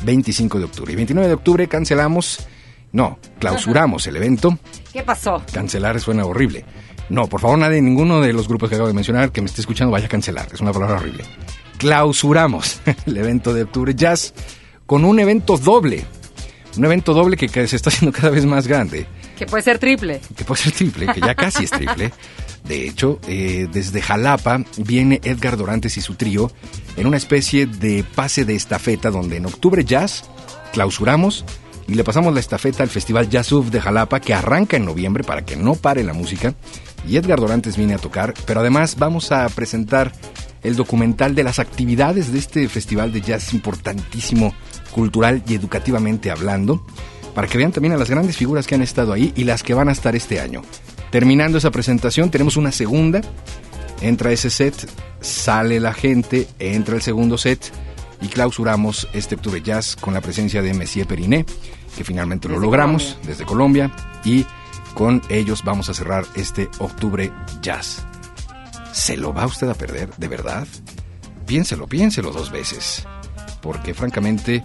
25 0.04 0.58
de 0.58 0.64
octubre. 0.64 0.92
Y 0.92 0.96
29 0.96 1.28
de 1.28 1.34
octubre 1.34 1.68
cancelamos, 1.68 2.46
no, 2.92 3.18
clausuramos 3.38 4.06
el 4.06 4.16
evento. 4.16 4.58
¿Qué 4.92 5.02
pasó? 5.02 5.42
Cancelar 5.52 6.00
suena 6.00 6.24
horrible. 6.24 6.64
No, 7.08 7.26
por 7.26 7.40
favor, 7.40 7.58
nadie, 7.58 7.82
ninguno 7.82 8.20
de 8.20 8.32
los 8.32 8.48
grupos 8.48 8.68
que 8.68 8.76
acabo 8.76 8.88
de 8.88 8.94
mencionar 8.94 9.32
que 9.32 9.40
me 9.40 9.46
esté 9.46 9.60
escuchando 9.60 9.92
vaya 9.92 10.06
a 10.06 10.08
cancelar. 10.08 10.48
Es 10.52 10.60
una 10.60 10.72
palabra 10.72 10.96
horrible. 10.96 11.24
Clausuramos 11.78 12.80
el 13.06 13.16
evento 13.16 13.52
de 13.52 13.62
Octubre 13.64 13.94
Jazz 13.94 14.34
con 14.86 15.04
un 15.04 15.18
evento 15.20 15.58
doble. 15.58 16.04
Un 16.76 16.84
evento 16.84 17.12
doble 17.12 17.36
que 17.36 17.48
se 17.66 17.76
está 17.76 17.90
haciendo 17.90 18.16
cada 18.16 18.30
vez 18.30 18.46
más 18.46 18.66
grande. 18.66 19.06
Que 19.42 19.50
puede 19.50 19.64
ser 19.64 19.80
triple. 19.80 20.20
Que 20.36 20.44
puede 20.44 20.62
ser 20.62 20.72
triple, 20.72 21.06
que 21.12 21.20
ya 21.20 21.34
casi 21.34 21.64
es 21.64 21.70
triple. 21.72 22.12
De 22.62 22.86
hecho, 22.86 23.18
eh, 23.26 23.66
desde 23.72 24.00
Jalapa 24.00 24.64
viene 24.76 25.20
Edgar 25.24 25.56
Dorantes 25.56 25.96
y 25.96 26.00
su 26.00 26.14
trío 26.14 26.52
en 26.96 27.08
una 27.08 27.16
especie 27.16 27.66
de 27.66 28.04
pase 28.04 28.44
de 28.44 28.54
estafeta 28.54 29.10
donde 29.10 29.38
en 29.38 29.46
Octubre 29.46 29.84
Jazz 29.84 30.24
clausuramos 30.72 31.44
y 31.88 31.94
le 31.94 32.04
pasamos 32.04 32.32
la 32.32 32.38
estafeta 32.38 32.84
al 32.84 32.88
Festival 32.88 33.28
Jazz 33.28 33.50
Uf 33.50 33.70
de 33.70 33.80
Jalapa 33.80 34.20
que 34.20 34.32
arranca 34.32 34.76
en 34.76 34.84
noviembre 34.84 35.24
para 35.24 35.44
que 35.44 35.56
no 35.56 35.74
pare 35.74 36.04
la 36.04 36.12
música. 36.12 36.54
Y 37.08 37.16
Edgar 37.16 37.40
Dorantes 37.40 37.76
viene 37.76 37.94
a 37.94 37.98
tocar, 37.98 38.32
pero 38.46 38.60
además 38.60 38.94
vamos 38.96 39.32
a 39.32 39.48
presentar 39.48 40.12
el 40.62 40.76
documental 40.76 41.34
de 41.34 41.42
las 41.42 41.58
actividades 41.58 42.32
de 42.32 42.38
este 42.38 42.68
festival 42.68 43.12
de 43.12 43.22
jazz 43.22 43.52
importantísimo, 43.52 44.54
cultural 44.92 45.42
y 45.48 45.54
educativamente 45.56 46.30
hablando, 46.30 46.86
para 47.34 47.48
que 47.48 47.58
vean 47.58 47.72
también 47.72 47.94
a 47.94 47.96
las 47.96 48.10
grandes 48.10 48.36
figuras 48.36 48.66
que 48.66 48.74
han 48.74 48.82
estado 48.82 49.12
ahí 49.12 49.32
y 49.36 49.44
las 49.44 49.62
que 49.62 49.74
van 49.74 49.88
a 49.88 49.92
estar 49.92 50.14
este 50.16 50.40
año. 50.40 50.62
Terminando 51.10 51.58
esa 51.58 51.70
presentación, 51.70 52.30
tenemos 52.30 52.56
una 52.56 52.72
segunda. 52.72 53.20
Entra 54.00 54.32
ese 54.32 54.50
set, 54.50 54.74
sale 55.20 55.78
la 55.78 55.94
gente, 55.94 56.48
entra 56.58 56.96
el 56.96 57.02
segundo 57.02 57.38
set 57.38 57.72
y 58.20 58.28
clausuramos 58.28 59.08
este 59.12 59.34
Octubre 59.34 59.60
Jazz 59.62 59.96
con 59.96 60.14
la 60.14 60.20
presencia 60.20 60.62
de 60.62 60.74
Messier 60.74 61.06
Periné, 61.06 61.44
que 61.96 62.04
finalmente 62.04 62.48
lo 62.48 62.58
logramos 62.58 63.02
Colombia. 63.02 63.28
desde 63.28 63.44
Colombia 63.44 63.90
y 64.24 64.46
con 64.94 65.22
ellos 65.28 65.62
vamos 65.64 65.88
a 65.88 65.94
cerrar 65.94 66.24
este 66.34 66.68
Octubre 66.78 67.32
Jazz. 67.60 68.04
¿Se 68.92 69.16
lo 69.16 69.32
va 69.32 69.46
usted 69.46 69.68
a 69.68 69.74
perder, 69.74 70.14
de 70.16 70.28
verdad? 70.28 70.66
Piénselo, 71.46 71.86
piénselo 71.86 72.30
dos 72.30 72.50
veces, 72.50 73.06
porque 73.60 73.94
francamente 73.94 74.62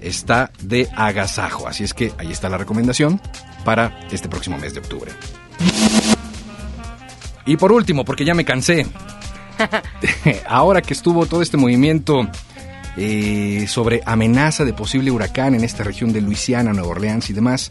está 0.00 0.50
de 0.62 0.88
agasajo, 0.96 1.68
así 1.68 1.84
es 1.84 1.94
que 1.94 2.12
ahí 2.18 2.32
está 2.32 2.48
la 2.48 2.58
recomendación 2.58 3.20
para 3.64 4.00
este 4.10 4.28
próximo 4.28 4.58
mes 4.58 4.74
de 4.74 4.80
octubre. 4.80 5.12
Y 7.46 7.56
por 7.56 7.72
último, 7.72 8.04
porque 8.04 8.24
ya 8.24 8.34
me 8.34 8.44
cansé, 8.44 8.86
ahora 10.48 10.82
que 10.82 10.94
estuvo 10.94 11.26
todo 11.26 11.42
este 11.42 11.56
movimiento 11.56 12.28
eh, 12.96 13.66
sobre 13.68 14.02
amenaza 14.04 14.64
de 14.64 14.72
posible 14.72 15.10
huracán 15.10 15.54
en 15.54 15.64
esta 15.64 15.84
región 15.84 16.12
de 16.12 16.20
Luisiana, 16.20 16.72
Nueva 16.72 16.88
Orleans 16.88 17.30
y 17.30 17.32
demás, 17.32 17.70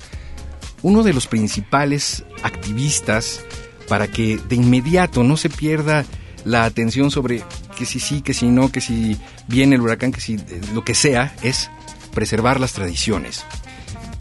uno 0.82 1.04
de 1.04 1.13
los 1.13 1.28
principales 1.28 2.24
activistas 2.44 3.42
para 3.88 4.08
que 4.08 4.38
de 4.38 4.56
inmediato 4.56 5.24
no 5.24 5.38
se 5.38 5.50
pierda 5.50 6.06
la 6.44 6.66
atención 6.66 7.12
sobre 7.12 7.44
que 7.78 7.86
si 7.86 8.00
sí, 8.00 8.22
que 8.22 8.34
si 8.34 8.48
no, 8.48 8.72
que 8.72 8.82
si 8.82 9.18
viene 9.48 9.76
el 9.76 9.82
huracán, 9.82 10.12
que 10.12 10.22
si 10.22 10.36
eh, 10.36 10.62
lo 10.74 10.84
que 10.84 10.96
sea, 10.96 11.36
es 11.44 11.70
preservar 12.17 12.60
las 12.60 12.73
tradiciones. 12.73 13.45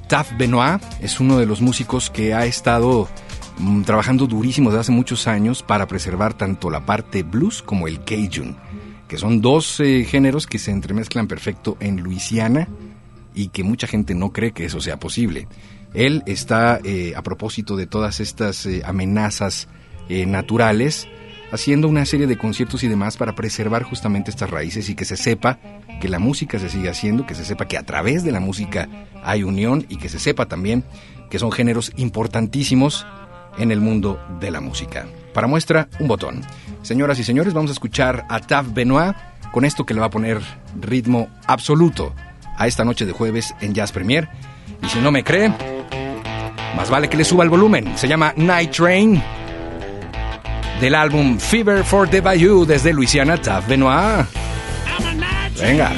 Taf 0.06 0.36
Benoit 0.36 0.82
es 1.00 1.18
uno 1.18 1.38
de 1.38 1.46
los 1.46 1.62
músicos 1.62 2.10
que 2.10 2.34
ha 2.34 2.44
estado 2.44 3.08
mm, 3.56 3.84
trabajando 3.84 4.26
durísimo 4.26 4.68
desde 4.68 4.80
hace 4.82 4.92
muchos 4.92 5.26
años 5.26 5.62
para 5.62 5.86
preservar 5.86 6.34
tanto 6.34 6.68
la 6.68 6.84
parte 6.84 7.22
blues 7.22 7.62
como 7.62 7.88
el 7.88 8.04
Cajun, 8.04 8.54
que 9.08 9.16
son 9.16 9.40
dos 9.40 9.80
eh, 9.80 10.04
géneros 10.04 10.46
que 10.46 10.58
se 10.58 10.72
entremezclan 10.72 11.26
perfecto 11.26 11.78
en 11.80 12.02
Luisiana 12.02 12.68
y 13.34 13.48
que 13.48 13.64
mucha 13.64 13.86
gente 13.86 14.14
no 14.14 14.30
cree 14.30 14.52
que 14.52 14.66
eso 14.66 14.82
sea 14.82 14.98
posible. 14.98 15.48
Él 15.94 16.22
está, 16.26 16.78
eh, 16.84 17.14
a 17.16 17.22
propósito 17.22 17.76
de 17.76 17.86
todas 17.86 18.20
estas 18.20 18.66
eh, 18.66 18.82
amenazas 18.84 19.68
naturales, 20.08 21.08
haciendo 21.52 21.88
una 21.88 22.04
serie 22.04 22.26
de 22.26 22.36
conciertos 22.36 22.82
y 22.82 22.88
demás 22.88 23.16
para 23.16 23.34
preservar 23.34 23.82
justamente 23.82 24.30
estas 24.30 24.50
raíces 24.50 24.88
y 24.88 24.94
que 24.94 25.04
se 25.04 25.16
sepa 25.16 25.58
que 26.00 26.08
la 26.08 26.18
música 26.18 26.58
se 26.58 26.68
sigue 26.68 26.88
haciendo, 26.88 27.26
que 27.26 27.34
se 27.34 27.44
sepa 27.44 27.66
que 27.66 27.78
a 27.78 27.84
través 27.84 28.24
de 28.24 28.32
la 28.32 28.40
música 28.40 28.88
hay 29.22 29.42
unión 29.42 29.86
y 29.88 29.96
que 29.96 30.08
se 30.08 30.18
sepa 30.18 30.46
también 30.46 30.84
que 31.30 31.38
son 31.38 31.52
géneros 31.52 31.92
importantísimos 31.96 33.06
en 33.58 33.70
el 33.70 33.80
mundo 33.80 34.20
de 34.40 34.50
la 34.50 34.60
música. 34.60 35.06
Para 35.32 35.46
muestra, 35.46 35.88
un 35.98 36.08
botón. 36.08 36.42
Señoras 36.82 37.18
y 37.18 37.24
señores, 37.24 37.54
vamos 37.54 37.70
a 37.70 37.74
escuchar 37.74 38.26
a 38.28 38.40
Tav 38.40 38.72
Benoit 38.72 39.14
con 39.52 39.64
esto 39.64 39.84
que 39.84 39.94
le 39.94 40.00
va 40.00 40.06
a 40.06 40.10
poner 40.10 40.40
ritmo 40.80 41.28
absoluto 41.46 42.14
a 42.58 42.66
esta 42.66 42.84
noche 42.84 43.06
de 43.06 43.12
jueves 43.12 43.54
en 43.60 43.74
Jazz 43.74 43.92
Premier. 43.92 44.28
Y 44.82 44.88
si 44.88 44.98
no 45.00 45.10
me 45.10 45.24
cree, 45.24 45.52
más 46.76 46.90
vale 46.90 47.08
que 47.08 47.16
le 47.16 47.24
suba 47.24 47.44
el 47.44 47.50
volumen. 47.50 47.96
Se 47.96 48.08
llama 48.08 48.34
Night 48.36 48.70
Train 48.70 49.22
del 50.80 50.94
álbum 50.94 51.38
Fever 51.38 51.84
for 51.84 52.08
the 52.08 52.20
Bayou 52.20 52.64
desde 52.64 52.92
Luisiana, 52.92 53.38
Tav 53.38 53.66
Benoit. 53.66 54.26
Venga. 55.56 55.92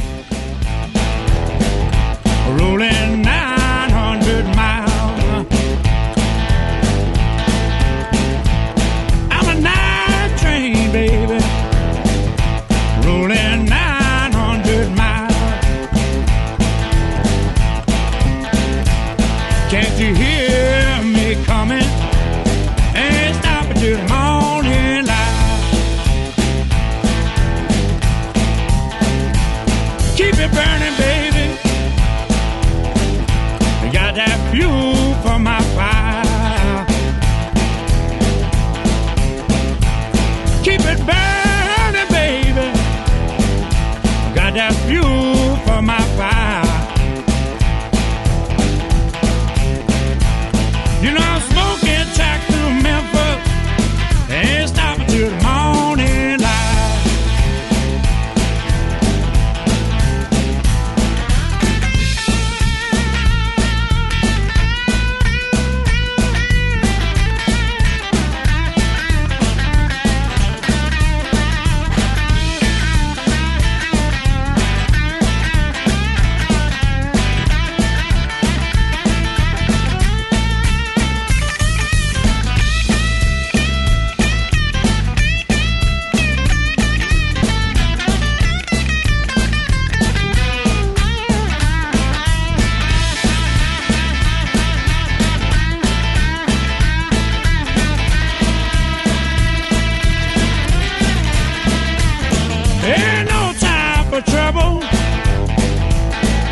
rolling 2.57 3.23
900 3.23 4.45
miles. 4.57 5.47
I'm 9.31 9.49
a 9.49 9.61
night 9.61 10.39
train, 10.39 10.93
baby, 10.93 11.39
rolling 13.05 13.65
900 13.67 14.97
miles. 14.97 15.35
Can't 19.71 19.99
you 19.99 20.15
hear 20.15 21.03
me 21.03 21.45
coming? 21.45 21.88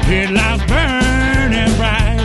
Headlights 0.07 0.64
burning 0.66 1.77
bright. 1.77 2.21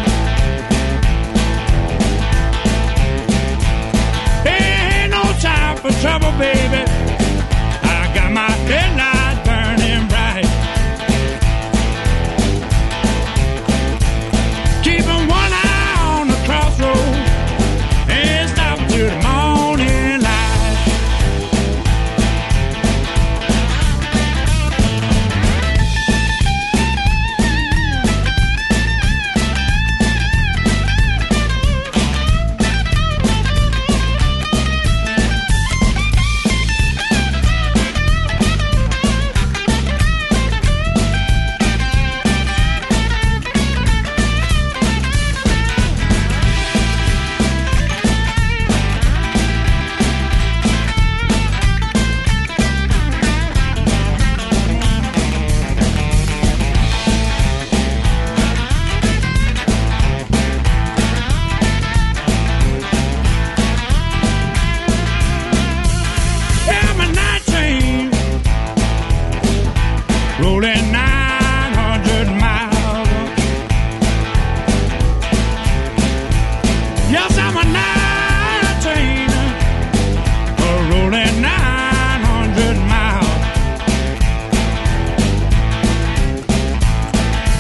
Ain't 4.46 5.10
no 5.10 5.24
time 5.40 5.78
for 5.78 5.92
trouble, 6.00 6.32
baby. 6.38 6.91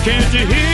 Can't 0.04 0.34
you 0.34 0.48
hear 0.48 0.71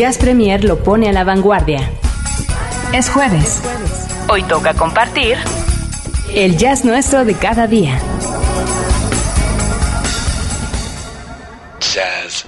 Jazz 0.00 0.16
Premier 0.16 0.64
lo 0.64 0.82
pone 0.82 1.10
a 1.10 1.12
la 1.12 1.24
vanguardia. 1.24 1.90
Es 2.94 3.10
jueves. 3.10 3.60
Hoy 4.30 4.42
toca 4.44 4.72
compartir 4.72 5.36
el 6.34 6.56
jazz 6.56 6.86
nuestro 6.86 7.26
de 7.26 7.34
cada 7.34 7.66
día. 7.66 7.98
Jazz. 11.80 12.46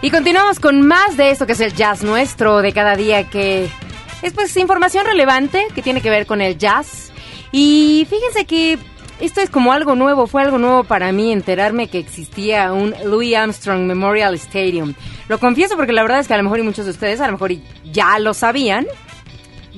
Y 0.00 0.10
continuamos 0.12 0.60
con 0.60 0.86
más 0.86 1.16
de 1.16 1.32
esto 1.32 1.44
que 1.44 1.54
es 1.54 1.60
el 1.60 1.74
jazz 1.74 2.04
nuestro 2.04 2.62
de 2.62 2.72
cada 2.72 2.94
día, 2.94 3.28
que 3.28 3.68
es 4.22 4.32
pues 4.32 4.56
información 4.56 5.06
relevante 5.06 5.66
que 5.74 5.82
tiene 5.82 6.02
que 6.02 6.08
ver 6.08 6.24
con 6.24 6.40
el 6.40 6.56
jazz. 6.56 7.10
Y 7.50 8.06
fíjense 8.08 8.44
que 8.44 8.78
esto 9.20 9.40
es 9.40 9.50
como 9.50 9.72
algo 9.72 9.94
nuevo, 9.94 10.26
fue 10.26 10.42
algo 10.42 10.58
nuevo 10.58 10.84
para 10.84 11.12
mí 11.12 11.32
enterarme 11.32 11.88
que 11.88 11.98
existía 11.98 12.72
un 12.72 12.94
Louis 13.04 13.34
Armstrong 13.36 13.80
Memorial 13.86 14.34
Stadium. 14.34 14.94
Lo 15.28 15.38
confieso 15.38 15.76
porque 15.76 15.92
la 15.92 16.02
verdad 16.02 16.20
es 16.20 16.28
que 16.28 16.34
a 16.34 16.36
lo 16.36 16.44
mejor 16.44 16.60
y 16.60 16.62
muchos 16.62 16.84
de 16.84 16.92
ustedes 16.92 17.20
a 17.20 17.26
lo 17.26 17.32
mejor 17.32 17.52
y 17.52 17.62
ya 17.84 18.18
lo 18.18 18.34
sabían. 18.34 18.86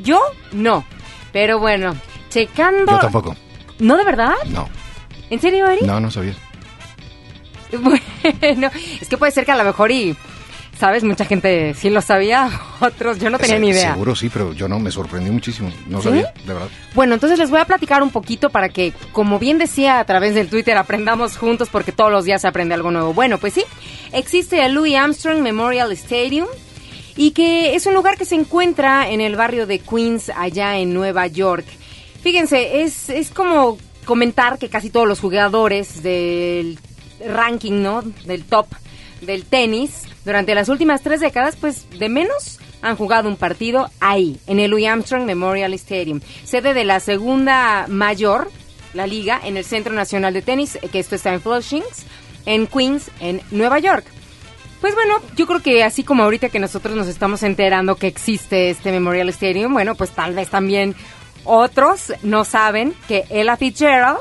Yo 0.03 0.21
no. 0.53 0.85
Pero 1.33 1.59
bueno, 1.59 1.97
checando... 2.29 2.93
Yo 2.93 2.99
tampoco. 2.99 3.37
¿No 3.79 3.97
de 3.97 4.05
verdad? 4.05 4.35
No. 4.49 4.69
¿En 5.31 5.41
serio, 5.41 5.67
Eric? 5.67 5.83
No, 5.83 6.01
no 6.01 6.11
sabía. 6.11 6.35
Bueno, 7.81 8.69
es 9.01 9.09
que 9.09 9.17
puede 9.17 9.31
ser 9.31 9.45
que 9.45 9.53
a 9.53 9.57
lo 9.57 9.63
mejor 9.63 9.93
y... 9.93 10.17
¿Sabes? 10.81 11.05
Mucha 11.05 11.27
gente 11.27 11.75
sí 11.75 11.91
lo 11.91 12.01
sabía, 12.01 12.51
otros 12.81 13.19
yo 13.19 13.29
no 13.29 13.39
tenía 13.39 13.57
Se- 13.57 13.61
ni 13.61 13.69
idea. 13.69 13.93
Seguro 13.93 14.17
sí, 14.17 14.31
pero 14.33 14.55
yo 14.55 14.67
no, 14.67 14.81
me 14.81 14.91
sorprendió 14.91 15.31
muchísimo. 15.31 15.71
No 15.87 15.99
¿Sí? 16.01 16.05
sabía, 16.09 16.33
de 16.47 16.55
verdad. 16.55 16.69
Bueno, 16.95 17.13
entonces 17.13 17.39
les 17.39 17.51
voy 17.51 17.61
a 17.61 17.67
platicar 17.67 18.03
un 18.03 18.09
poquito 18.11 18.49
para 18.49 18.71
que, 18.71 18.95
como 19.13 19.39
bien 19.39 19.59
decía 19.59 19.99
a 20.01 20.05
través 20.07 20.35
del 20.35 20.49
Twitter, 20.49 20.79
aprendamos 20.79 21.37
juntos 21.37 21.69
porque 21.71 21.93
todos 21.93 22.11
los 22.11 22.25
días 22.25 22.41
se 22.41 22.49
aprende 22.49 22.75
algo 22.75 22.91
nuevo. 22.91 23.13
Bueno, 23.13 23.37
pues 23.37 23.53
sí, 23.53 23.63
existe 24.13 24.65
el 24.65 24.73
Louis 24.73 24.97
Armstrong 24.97 25.41
Memorial 25.43 25.93
Stadium 25.93 26.47
y 27.15 27.33
que 27.33 27.75
es 27.75 27.85
un 27.85 27.93
lugar 27.93 28.17
que 28.17 28.25
se 28.25 28.37
encuentra 28.37 29.11
en 29.11 29.21
el 29.21 29.37
barrio 29.37 29.67
de 29.67 29.81
Queens, 29.81 30.31
allá 30.35 30.79
en 30.79 30.95
Nueva 30.95 31.27
York. 31.27 31.67
Fíjense, 32.23 32.83
es, 32.83 33.11
es 33.11 33.31
como 33.31 33.77
comentar 34.07 34.57
que 34.59 34.71
casi 34.71 34.89
todos 34.89 35.07
los 35.07 35.21
jugadores 35.21 36.03
del 36.03 36.79
ranking, 37.29 37.83
¿no? 37.83 38.01
Del 38.25 38.45
top 38.45 38.67
del 39.21 39.45
tenis 39.45 40.03
durante 40.25 40.55
las 40.55 40.69
últimas 40.69 41.03
tres 41.03 41.21
décadas, 41.21 41.57
pues 41.57 41.87
de 41.99 42.09
menos 42.09 42.59
han 42.83 42.97
jugado 42.97 43.29
un 43.29 43.37
partido 43.37 43.91
ahí, 44.01 44.39
en 44.47 44.59
el 44.59 44.71
Louis 44.71 44.87
Armstrong 44.87 45.25
Memorial 45.25 45.75
Stadium, 45.75 46.21
sede 46.45 46.75
de 46.75 46.85
la 46.85 47.01
segunda 47.01 47.87
mayor, 47.89 48.51
la 48.95 49.07
liga, 49.07 49.41
en 49.45 49.57
el 49.57 49.65
Centro 49.65 49.93
Nacional 49.93 50.33
de 50.33 50.43
Tenis, 50.43 50.79
que 50.91 50.99
esto 50.99 51.15
está 51.15 51.33
en 51.33 51.41
Flushing, 51.41 51.85
en 52.47 52.67
Queens, 52.67 53.11
en 53.21 53.41
Nueva 53.51 53.79
York. 53.79 54.05
Pues 54.81 54.95
bueno, 54.95 55.17
yo 55.37 55.47
creo 55.47 55.61
que 55.61 55.85
así 55.85 56.05
como 56.05 56.23
ahorita 56.25 56.49
que 56.49 56.59
nosotros 56.59 56.97
nos 56.97 57.07
estamos 57.07 57.43
enterando 57.43 57.97
que 57.97 58.07
existe 58.07 58.71
este 58.71 58.91
Memorial 58.93 59.29
Stadium, 59.29 59.75
bueno, 59.75 59.95
pues 59.95 60.11
tal 60.11 60.35
vez 60.35 60.49
también 60.49 60.95
otros 61.45 62.15
no 62.23 62.45
saben 62.45 62.95
que 63.07 63.25
Ella 63.29 63.59
Fitzgerald 63.59 64.19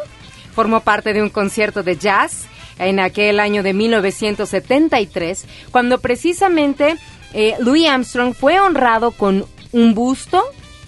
formó 0.53 0.81
parte 0.81 1.13
de 1.13 1.21
un 1.21 1.29
concierto 1.29 1.81
de 1.81 1.95
jazz 1.95 2.48
en 2.79 2.99
aquel 2.99 3.39
año 3.39 3.61
de 3.61 3.73
1973, 3.73 5.45
cuando 5.71 5.99
precisamente 5.99 6.95
eh, 7.33 7.55
Louis 7.59 7.87
Armstrong 7.87 8.33
fue 8.33 8.59
honrado 8.59 9.11
con 9.11 9.45
un 9.71 9.93
busto 9.93 10.43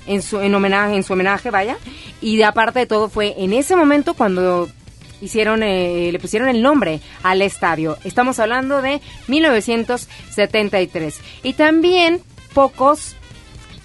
en 0.08 0.24
su 0.24 0.40
en 0.40 0.56
homenaje 0.56 0.96
en 0.96 1.04
su 1.04 1.14
homenaje, 1.14 1.52
vaya, 1.52 1.78
y 2.22 2.38
de 2.38 2.46
aparte 2.46 2.80
de 2.80 2.88
todo 2.88 3.10
fue 3.10 3.36
en 3.38 3.54
ese 3.54 3.76
momento 3.76 4.16
cuando 4.16 4.68
hicieron 5.22 5.62
eh, 5.64 6.10
le 6.12 6.20
pusieron 6.20 6.50
el 6.50 6.62
nombre 6.62 7.00
al 7.24 7.42
estadio. 7.42 7.98
Estamos 8.04 8.40
hablando 8.40 8.82
de 8.82 9.00
1973. 9.28 11.20
Y 11.44 11.54
también 11.54 12.22
pocos 12.54 13.16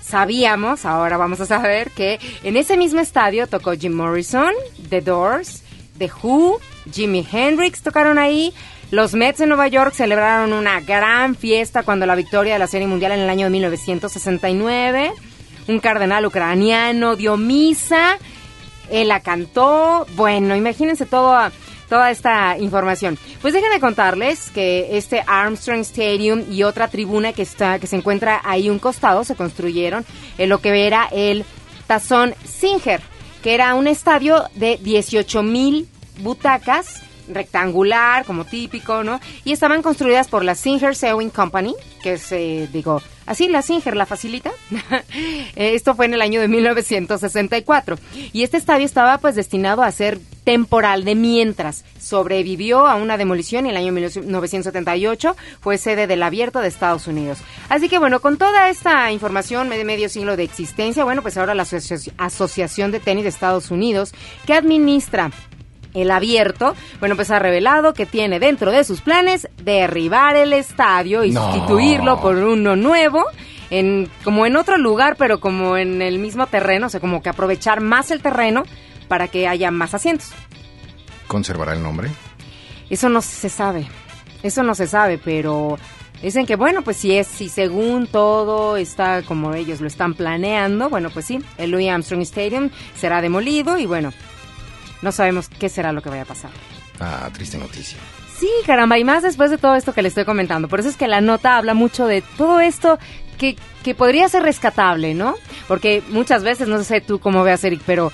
sabíamos, 0.02 0.84
ahora 0.84 1.16
vamos 1.16 1.40
a 1.40 1.46
saber 1.46 1.90
que 1.90 2.18
en 2.42 2.56
ese 2.56 2.76
mismo 2.76 3.00
estadio 3.00 3.46
tocó 3.46 3.72
Jim 3.72 3.92
Morrison, 3.92 4.52
The 4.88 5.00
Doors, 5.00 5.62
The 5.98 6.11
Who, 6.22 6.61
Jimi 6.90 7.26
Hendrix 7.30 7.82
tocaron 7.82 8.18
ahí. 8.18 8.52
Los 8.90 9.14
Mets 9.14 9.38
de 9.38 9.46
Nueva 9.46 9.66
York 9.68 9.94
celebraron 9.94 10.52
una 10.52 10.80
gran 10.80 11.35
fiesta 11.35 11.82
cuando 11.82 12.06
la 12.06 12.14
victoria 12.14 12.52
de 12.52 12.59
la 12.59 12.68
Serie 12.68 12.87
Mundial 12.87 13.12
en 13.12 13.20
el 13.20 13.28
año 13.28 13.46
de 13.46 13.50
1969. 13.50 15.12
Un 15.68 15.80
cardenal 15.80 16.24
ucraniano 16.24 17.16
dio 17.16 17.37
misa, 17.37 18.18
él 18.90 19.09
la 19.09 19.20
cantó. 19.20 20.06
Bueno, 20.14 20.54
imagínense 20.54 21.06
todo, 21.06 21.37
toda 21.88 22.11
esta 22.12 22.59
información. 22.59 23.18
Pues 23.42 23.54
déjenme 23.54 23.80
contarles 23.80 24.50
que 24.50 24.96
este 24.96 25.24
Armstrong 25.26 25.80
Stadium 25.80 26.44
y 26.50 26.62
otra 26.62 26.88
tribuna 26.88 27.32
que 27.32 27.42
está 27.42 27.80
que 27.80 27.88
se 27.88 27.96
encuentra 27.96 28.40
ahí 28.44 28.70
un 28.70 28.78
costado 28.78 29.24
se 29.24 29.35
construyeron 29.35 30.04
en 30.38 30.48
lo 30.48 30.59
que 30.59 30.87
era 30.87 31.09
el 31.11 31.44
Tazón 31.87 32.35
Singer, 32.44 33.00
que 33.46 33.54
era 33.54 33.76
un 33.76 33.87
estadio 33.87 34.42
de 34.56 34.76
18 34.82 35.44
mil 35.44 35.87
butacas 36.18 37.00
rectangular, 37.28 38.24
como 38.24 38.44
típico, 38.44 39.04
¿no? 39.04 39.20
Y 39.44 39.52
estaban 39.52 39.82
construidas 39.82 40.26
por 40.26 40.42
la 40.42 40.56
Singer 40.56 40.96
Sewing 40.96 41.30
Company, 41.30 41.72
que 42.02 42.14
es, 42.14 42.32
eh, 42.32 42.68
digo, 42.72 43.00
así 43.24 43.48
la 43.48 43.62
Singer 43.62 43.94
la 43.94 44.04
facilita. 44.04 44.50
Eh, 45.54 45.76
Esto 45.76 45.94
fue 45.94 46.06
en 46.06 46.14
el 46.14 46.22
año 46.22 46.40
de 46.40 46.48
1964. 46.48 47.96
Y 48.32 48.42
este 48.42 48.56
estadio 48.56 48.85
estaba 48.85 49.18
pues 49.18 49.37
destinado 49.37 49.85
a 49.85 49.92
ser 49.92 50.18
temporal 50.46 51.04
de 51.04 51.16
mientras. 51.16 51.85
Sobrevivió 52.00 52.87
a 52.87 52.94
una 52.94 53.16
demolición 53.16 53.66
y 53.66 53.70
en 53.70 53.76
el 53.76 53.82
año 53.82 53.92
1978 53.92 55.37
fue 55.61 55.76
sede 55.76 56.06
del 56.06 56.22
abierto 56.22 56.61
de 56.61 56.68
Estados 56.68 57.09
Unidos. 57.09 57.38
Así 57.68 57.88
que 57.88 57.98
bueno, 57.98 58.20
con 58.20 58.38
toda 58.38 58.68
esta 58.70 59.11
información 59.11 59.68
de 59.68 59.85
medio 59.85 60.09
siglo 60.09 60.37
de 60.37 60.44
existencia, 60.44 61.02
bueno, 61.04 61.20
pues 61.20 61.37
ahora 61.37 61.54
la 61.54 61.64
Asoci- 61.64 62.12
Asociación 62.16 62.92
de 62.92 63.00
Tenis 63.00 63.24
de 63.24 63.30
Estados 63.30 63.72
Unidos, 63.72 64.14
que 64.46 64.54
administra 64.54 65.32
el 65.94 66.12
abierto, 66.12 66.74
bueno, 67.00 67.16
pues 67.16 67.30
ha 67.32 67.40
revelado 67.40 67.92
que 67.92 68.06
tiene 68.06 68.38
dentro 68.38 68.70
de 68.70 68.85
sus 68.85 69.00
planes 69.00 69.48
derribar 69.64 70.37
el 70.37 70.52
estadio 70.52 71.24
y 71.24 71.32
No. 71.32 71.42
sustituirlo 71.52 72.20
por 72.20 72.37
uno 72.37 72.76
nuevo, 72.76 73.24
en, 73.70 74.09
como 74.22 74.46
en 74.46 74.54
otro 74.56 74.78
lugar, 74.78 75.16
pero 75.18 75.40
como 75.40 75.76
en 75.76 76.02
el 76.02 76.20
mismo 76.20 76.46
terreno, 76.46 76.87
o 76.87 76.88
sea, 76.88 77.00
como 77.00 77.20
que 77.20 77.30
aprovechar 77.30 77.80
más 77.80 78.12
el 78.12 78.20
terreno 78.22 78.62
para 79.08 79.28
que 79.28 79.48
haya 79.48 79.70
más 79.70 79.94
asientos. 79.94 80.30
¿Conservará 81.26 81.72
el 81.74 81.82
nombre? 81.82 82.10
Eso 82.90 83.08
no 83.08 83.20
se 83.20 83.48
sabe, 83.48 83.88
eso 84.42 84.62
no 84.62 84.74
se 84.74 84.86
sabe, 84.86 85.18
pero 85.18 85.76
dicen 86.22 86.46
que 86.46 86.56
bueno, 86.56 86.82
pues 86.82 86.96
si 86.96 87.16
es, 87.16 87.26
si 87.26 87.48
según 87.48 88.06
todo 88.06 88.76
está 88.76 89.22
como 89.22 89.54
ellos 89.54 89.80
lo 89.80 89.88
están 89.88 90.14
planeando, 90.14 90.88
bueno, 90.88 91.10
pues 91.10 91.26
sí, 91.26 91.40
el 91.58 91.70
Louis 91.70 91.90
Armstrong 91.90 92.22
Stadium 92.22 92.70
será 92.96 93.20
demolido 93.20 93.78
y 93.78 93.86
bueno, 93.86 94.12
no 95.02 95.12
sabemos 95.12 95.48
qué 95.48 95.68
será 95.68 95.92
lo 95.92 96.02
que 96.02 96.10
vaya 96.10 96.22
a 96.22 96.26
pasar. 96.26 96.50
Ah, 97.00 97.28
triste 97.32 97.58
noticia. 97.58 97.98
Sí, 98.38 98.48
caramba, 98.66 98.98
y 98.98 99.04
más 99.04 99.22
después 99.22 99.50
de 99.50 99.58
todo 99.58 99.76
esto 99.76 99.94
que 99.94 100.02
le 100.02 100.08
estoy 100.08 100.24
comentando. 100.24 100.68
Por 100.68 100.80
eso 100.80 100.90
es 100.90 100.96
que 100.96 101.08
la 101.08 101.22
nota 101.22 101.56
habla 101.56 101.72
mucho 101.72 102.06
de 102.06 102.22
todo 102.36 102.60
esto 102.60 102.98
que, 103.38 103.56
que 103.82 103.94
podría 103.94 104.28
ser 104.28 104.42
rescatable, 104.42 105.14
¿no? 105.14 105.36
Porque 105.68 106.02
muchas 106.08 106.42
veces, 106.42 106.68
no 106.68 106.82
sé 106.84 107.00
tú 107.00 107.18
cómo 107.18 107.44
veas, 107.44 107.64
Eric, 107.64 107.80
pero 107.86 108.12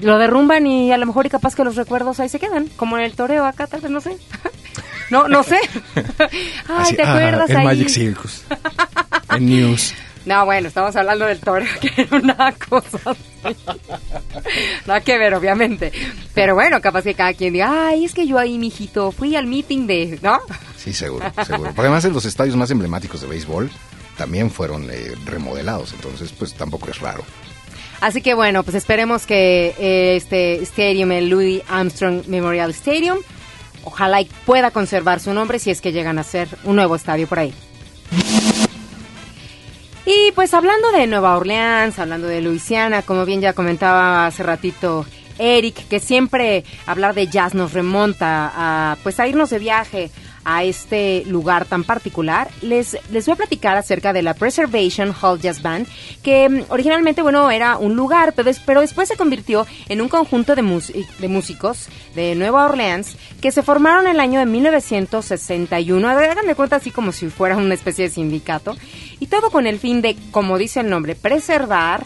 lo 0.00 0.18
derrumban 0.18 0.66
y 0.66 0.92
a 0.92 0.98
lo 0.98 1.06
mejor 1.06 1.26
y 1.26 1.30
capaz 1.30 1.54
que 1.54 1.64
los 1.64 1.76
recuerdos 1.76 2.20
ahí 2.20 2.28
se 2.28 2.38
quedan, 2.38 2.68
como 2.76 2.96
en 2.98 3.04
el 3.04 3.12
toreo 3.12 3.44
acá, 3.44 3.66
tal 3.66 3.80
vez, 3.80 3.90
no 3.90 4.00
sé. 4.00 4.16
no, 5.10 5.28
no 5.28 5.42
sé. 5.42 5.58
Ay, 5.94 6.76
Así, 6.78 6.96
¿te 6.96 7.02
ah, 7.02 7.12
acuerdas 7.12 7.50
en 7.50 7.56
ahí? 7.56 7.64
Magic 7.64 7.88
Circus. 7.88 8.44
en 9.30 9.46
News. 9.46 9.94
No, 10.26 10.44
bueno, 10.44 10.68
estamos 10.68 10.94
hablando 10.96 11.24
del 11.24 11.40
toreo, 11.40 11.68
que 11.80 12.02
era 12.02 12.16
una 12.16 12.52
cosa 12.52 12.98
así. 13.10 13.56
Nada 14.86 15.00
que 15.00 15.18
ver, 15.18 15.34
obviamente. 15.34 15.92
Pero 16.34 16.54
bueno, 16.54 16.80
capaz 16.80 17.02
que 17.02 17.14
cada 17.14 17.32
quien 17.32 17.54
diga, 17.54 17.88
ay, 17.88 18.04
es 18.04 18.12
que 18.12 18.26
yo 18.26 18.38
ahí, 18.38 18.58
mijito, 18.58 19.12
fui 19.12 19.34
al 19.34 19.46
meeting 19.46 19.86
de, 19.86 20.18
¿no? 20.22 20.38
Sí, 20.76 20.92
seguro, 20.92 21.32
seguro. 21.46 21.72
Porque 21.74 21.88
además 21.88 22.04
en 22.04 22.12
los 22.12 22.24
estadios 22.26 22.56
más 22.56 22.70
emblemáticos 22.70 23.22
de 23.22 23.28
béisbol 23.28 23.70
también 24.16 24.50
fueron 24.50 24.88
eh, 24.90 25.14
remodelados, 25.24 25.94
entonces 25.94 26.32
pues 26.32 26.52
tampoco 26.52 26.90
es 26.90 27.00
raro. 27.00 27.24
Así 28.00 28.22
que 28.22 28.34
bueno, 28.34 28.62
pues 28.62 28.74
esperemos 28.74 29.26
que 29.26 29.74
eh, 29.78 30.16
este 30.16 30.62
stadium, 30.62 31.12
el 31.12 31.28
Louis 31.28 31.62
Armstrong 31.68 32.26
Memorial 32.28 32.70
Stadium, 32.70 33.18
ojalá 33.84 34.22
y 34.22 34.28
pueda 34.46 34.70
conservar 34.70 35.20
su 35.20 35.34
nombre 35.34 35.58
si 35.58 35.70
es 35.70 35.80
que 35.80 35.92
llegan 35.92 36.18
a 36.18 36.22
ser 36.22 36.48
un 36.64 36.76
nuevo 36.76 36.96
estadio 36.96 37.26
por 37.26 37.40
ahí. 37.40 37.54
Y 40.06 40.32
pues 40.32 40.54
hablando 40.54 40.90
de 40.92 41.06
Nueva 41.06 41.36
Orleans, 41.36 41.98
hablando 41.98 42.26
de 42.26 42.40
Luisiana, 42.40 43.02
como 43.02 43.26
bien 43.26 43.42
ya 43.42 43.52
comentaba 43.52 44.26
hace 44.26 44.42
ratito 44.42 45.04
Eric, 45.38 45.88
que 45.88 46.00
siempre 46.00 46.64
hablar 46.86 47.14
de 47.14 47.26
jazz 47.26 47.54
nos 47.54 47.72
remonta 47.72 48.52
a 48.54 48.96
pues 49.02 49.20
a 49.20 49.26
irnos 49.26 49.50
de 49.50 49.58
viaje 49.58 50.10
a 50.44 50.64
este 50.64 51.24
lugar 51.26 51.66
tan 51.66 51.84
particular, 51.84 52.50
les, 52.62 52.96
les 53.10 53.26
voy 53.26 53.34
a 53.34 53.36
platicar 53.36 53.76
acerca 53.76 54.12
de 54.12 54.22
la 54.22 54.34
Preservation 54.34 55.14
Hall 55.20 55.40
Jazz 55.40 55.62
Band, 55.62 55.86
que 56.22 56.48
mm, 56.48 56.64
originalmente, 56.68 57.22
bueno, 57.22 57.50
era 57.50 57.76
un 57.76 57.96
lugar, 57.96 58.32
pero, 58.34 58.50
pero 58.64 58.80
después 58.80 59.08
se 59.08 59.16
convirtió 59.16 59.66
en 59.88 60.00
un 60.00 60.08
conjunto 60.08 60.54
de, 60.54 60.62
de 61.18 61.28
músicos 61.28 61.88
de 62.14 62.34
Nueva 62.34 62.64
Orleans 62.64 63.16
que 63.40 63.52
se 63.52 63.62
formaron 63.62 64.06
en 64.06 64.12
el 64.12 64.20
año 64.20 64.40
de 64.40 64.46
1961. 64.46 66.08
A 66.08 66.14
ver, 66.14 66.30
Háganme 66.30 66.54
cuenta 66.54 66.76
así 66.76 66.90
como 66.90 67.12
si 67.12 67.28
fuera 67.28 67.56
una 67.56 67.74
especie 67.74 68.04
de 68.04 68.14
sindicato. 68.14 68.76
Y 69.18 69.26
todo 69.26 69.50
con 69.50 69.66
el 69.66 69.78
fin 69.78 70.00
de, 70.00 70.16
como 70.30 70.58
dice 70.58 70.80
el 70.80 70.88
nombre, 70.88 71.14
preservar 71.14 72.04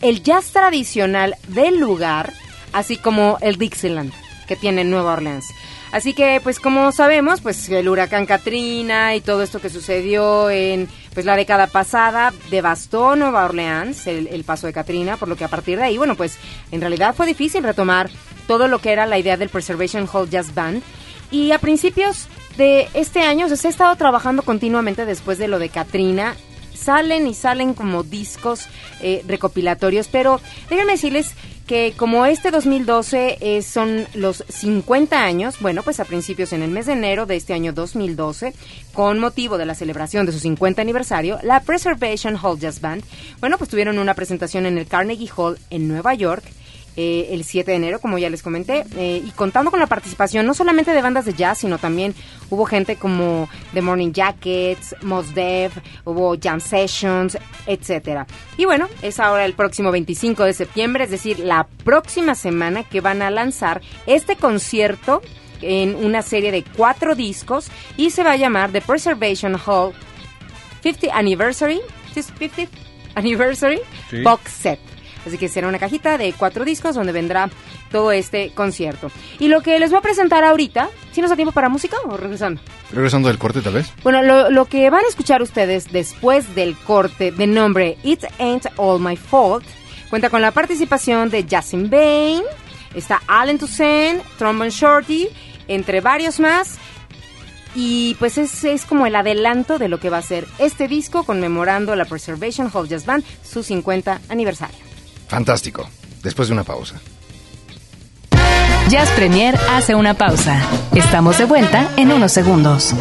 el 0.00 0.22
jazz 0.22 0.52
tradicional 0.52 1.36
del 1.48 1.78
lugar, 1.78 2.32
así 2.72 2.96
como 2.96 3.38
el 3.40 3.56
Dixieland 3.56 4.12
que 4.48 4.56
tiene 4.56 4.82
Nueva 4.82 5.12
Orleans. 5.12 5.46
Así 5.90 6.12
que, 6.12 6.40
pues 6.42 6.60
como 6.60 6.92
sabemos, 6.92 7.40
pues 7.40 7.68
el 7.70 7.88
huracán 7.88 8.26
Katrina 8.26 9.14
y 9.14 9.20
todo 9.20 9.42
esto 9.42 9.60
que 9.60 9.70
sucedió 9.70 10.50
en 10.50 10.88
pues 11.14 11.24
la 11.24 11.36
década 11.36 11.66
pasada 11.66 12.32
devastó 12.50 13.16
Nueva 13.16 13.44
Orleans, 13.44 14.06
el, 14.06 14.44
paso 14.44 14.66
de 14.66 14.72
Katrina, 14.72 15.16
por 15.16 15.28
lo 15.28 15.36
que 15.36 15.44
a 15.44 15.48
partir 15.48 15.78
de 15.78 15.84
ahí, 15.84 15.98
bueno, 15.98 16.14
pues 16.14 16.38
en 16.70 16.80
realidad 16.80 17.14
fue 17.14 17.26
difícil 17.26 17.64
retomar 17.64 18.10
todo 18.46 18.68
lo 18.68 18.80
que 18.80 18.92
era 18.92 19.06
la 19.06 19.18
idea 19.18 19.36
del 19.36 19.48
Preservation 19.48 20.08
Hall 20.12 20.28
Jazz 20.28 20.54
Band. 20.54 20.82
Y 21.30 21.52
a 21.52 21.58
principios 21.58 22.28
de 22.56 22.88
este 22.94 23.20
año 23.20 23.46
o 23.46 23.48
sea, 23.48 23.56
se 23.56 23.68
ha 23.68 23.70
estado 23.70 23.96
trabajando 23.96 24.42
continuamente 24.42 25.06
después 25.06 25.38
de 25.38 25.48
lo 25.48 25.58
de 25.58 25.68
Katrina. 25.70 26.36
Salen 26.74 27.26
y 27.26 27.34
salen 27.34 27.74
como 27.74 28.04
discos 28.04 28.66
eh, 29.00 29.24
recopilatorios, 29.26 30.08
pero 30.08 30.40
déjenme 30.70 30.92
decirles 30.92 31.34
que 31.68 31.92
como 31.96 32.24
este 32.24 32.50
2012 32.50 33.38
eh, 33.40 33.62
son 33.62 34.06
los 34.14 34.42
50 34.48 35.22
años, 35.22 35.60
bueno, 35.60 35.82
pues 35.82 36.00
a 36.00 36.06
principios 36.06 36.54
en 36.54 36.62
el 36.62 36.70
mes 36.70 36.86
de 36.86 36.94
enero 36.94 37.26
de 37.26 37.36
este 37.36 37.52
año 37.52 37.74
2012, 37.74 38.54
con 38.94 39.18
motivo 39.18 39.58
de 39.58 39.66
la 39.66 39.74
celebración 39.74 40.24
de 40.24 40.32
su 40.32 40.40
50 40.40 40.80
aniversario, 40.80 41.38
la 41.42 41.60
Preservation 41.60 42.38
Hall 42.42 42.58
Jazz 42.58 42.80
Band, 42.80 43.04
bueno, 43.40 43.58
pues 43.58 43.68
tuvieron 43.68 43.98
una 43.98 44.14
presentación 44.14 44.64
en 44.64 44.78
el 44.78 44.86
Carnegie 44.86 45.30
Hall 45.36 45.58
en 45.68 45.88
Nueva 45.88 46.14
York 46.14 46.42
eh, 47.00 47.28
el 47.30 47.44
7 47.44 47.70
de 47.70 47.76
enero, 47.76 48.00
como 48.00 48.18
ya 48.18 48.28
les 48.28 48.42
comenté, 48.42 48.84
eh, 48.96 49.22
y 49.24 49.30
contando 49.30 49.70
con 49.70 49.78
la 49.78 49.86
participación 49.86 50.44
no 50.44 50.52
solamente 50.52 50.90
de 50.90 51.00
bandas 51.00 51.26
de 51.26 51.32
jazz, 51.32 51.58
sino 51.58 51.78
también 51.78 52.12
hubo 52.50 52.64
gente 52.64 52.96
como 52.96 53.48
The 53.72 53.82
Morning 53.82 54.10
Jackets, 54.10 54.96
Mos 55.02 55.32
Def, 55.32 55.76
hubo 56.04 56.36
jam 56.42 56.58
sessions, 56.58 57.38
etcétera. 57.68 58.26
Y 58.56 58.64
bueno, 58.64 58.88
es 59.00 59.20
ahora 59.20 59.44
el 59.44 59.52
próximo 59.52 59.92
25 59.92 60.42
de 60.42 60.52
septiembre, 60.52 61.04
es 61.04 61.12
decir, 61.12 61.38
la 61.38 61.68
próxima 61.84 62.34
semana 62.34 62.82
que 62.82 63.00
van 63.00 63.22
a 63.22 63.30
lanzar 63.30 63.80
este 64.06 64.34
concierto 64.34 65.22
en 65.62 65.94
una 66.04 66.22
serie 66.22 66.50
de 66.50 66.64
cuatro 66.64 67.14
discos 67.14 67.68
y 67.96 68.10
se 68.10 68.24
va 68.24 68.32
a 68.32 68.36
llamar 68.36 68.72
The 68.72 68.80
Preservation 68.80 69.54
Hall 69.54 69.92
50 70.82 71.16
Anniversary, 71.16 71.80
50th 72.12 72.68
Anniversary 73.14 73.78
Box 74.24 74.50
Set. 74.50 74.97
Así 75.28 75.38
que 75.38 75.48
será 75.48 75.68
una 75.68 75.78
cajita 75.78 76.18
de 76.18 76.32
cuatro 76.32 76.64
discos 76.64 76.94
donde 76.94 77.12
vendrá 77.12 77.50
todo 77.90 78.12
este 78.12 78.50
concierto. 78.50 79.10
Y 79.38 79.48
lo 79.48 79.60
que 79.60 79.78
les 79.78 79.90
voy 79.90 79.98
a 79.98 80.02
presentar 80.02 80.44
ahorita, 80.44 80.88
si 81.12 81.20
nos 81.20 81.30
da 81.30 81.36
tiempo 81.36 81.52
para 81.52 81.68
música 81.68 81.96
o 82.04 82.16
regresando? 82.16 82.60
Regresando 82.92 83.28
del 83.28 83.38
corte, 83.38 83.60
tal 83.60 83.74
vez. 83.74 83.92
Bueno, 84.02 84.22
lo, 84.22 84.50
lo 84.50 84.64
que 84.64 84.90
van 84.90 85.04
a 85.04 85.08
escuchar 85.08 85.42
ustedes 85.42 85.92
después 85.92 86.54
del 86.54 86.76
corte 86.76 87.30
de 87.30 87.46
nombre 87.46 87.98
It 88.02 88.24
Ain't 88.38 88.66
All 88.76 89.00
My 89.00 89.16
Fault 89.16 89.64
cuenta 90.08 90.30
con 90.30 90.40
la 90.40 90.52
participación 90.52 91.30
de 91.30 91.46
Justin 91.48 91.90
Bain, 91.90 92.42
está 92.94 93.20
Alan 93.26 93.58
Toussaint, 93.58 94.22
Trombone 94.38 94.70
Shorty, 94.70 95.28
entre 95.68 96.00
varios 96.00 96.40
más. 96.40 96.78
Y 97.74 98.16
pues 98.18 98.38
es, 98.38 98.64
es 98.64 98.86
como 98.86 99.06
el 99.06 99.14
adelanto 99.14 99.78
de 99.78 99.88
lo 99.88 100.00
que 100.00 100.10
va 100.10 100.18
a 100.18 100.22
ser 100.22 100.46
este 100.58 100.88
disco 100.88 101.24
conmemorando 101.24 101.94
la 101.94 102.06
Preservation 102.06 102.70
Hall 102.72 102.88
Jazz 102.88 103.04
Band, 103.04 103.24
su 103.44 103.62
50 103.62 104.22
aniversario. 104.30 104.87
Fantástico. 105.28 105.88
Después 106.22 106.48
de 106.48 106.54
una 106.54 106.64
pausa. 106.64 106.96
Jazz 108.88 109.10
Premier 109.10 109.58
hace 109.70 109.94
una 109.94 110.14
pausa. 110.14 110.60
Estamos 110.94 111.38
de 111.38 111.44
vuelta 111.44 111.88
en 111.96 112.10
unos 112.10 112.32
segundos. 112.32 112.94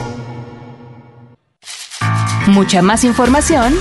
Mucha 2.48 2.82
más 2.82 3.04
información, 3.04 3.74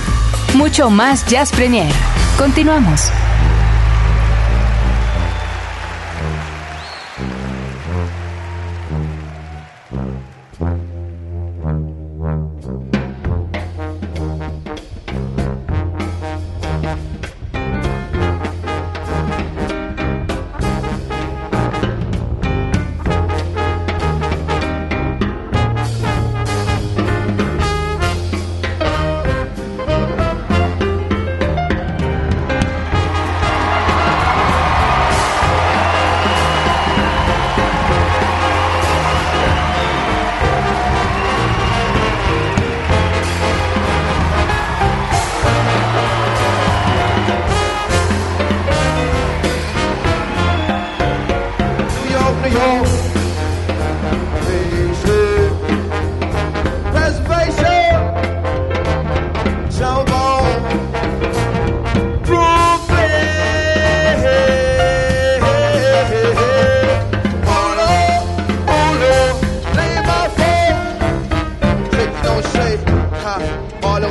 mucho 0.54 0.90
más 0.90 1.26
Jazz 1.26 1.50
Premier. 1.50 1.92
Continuamos. 2.38 3.10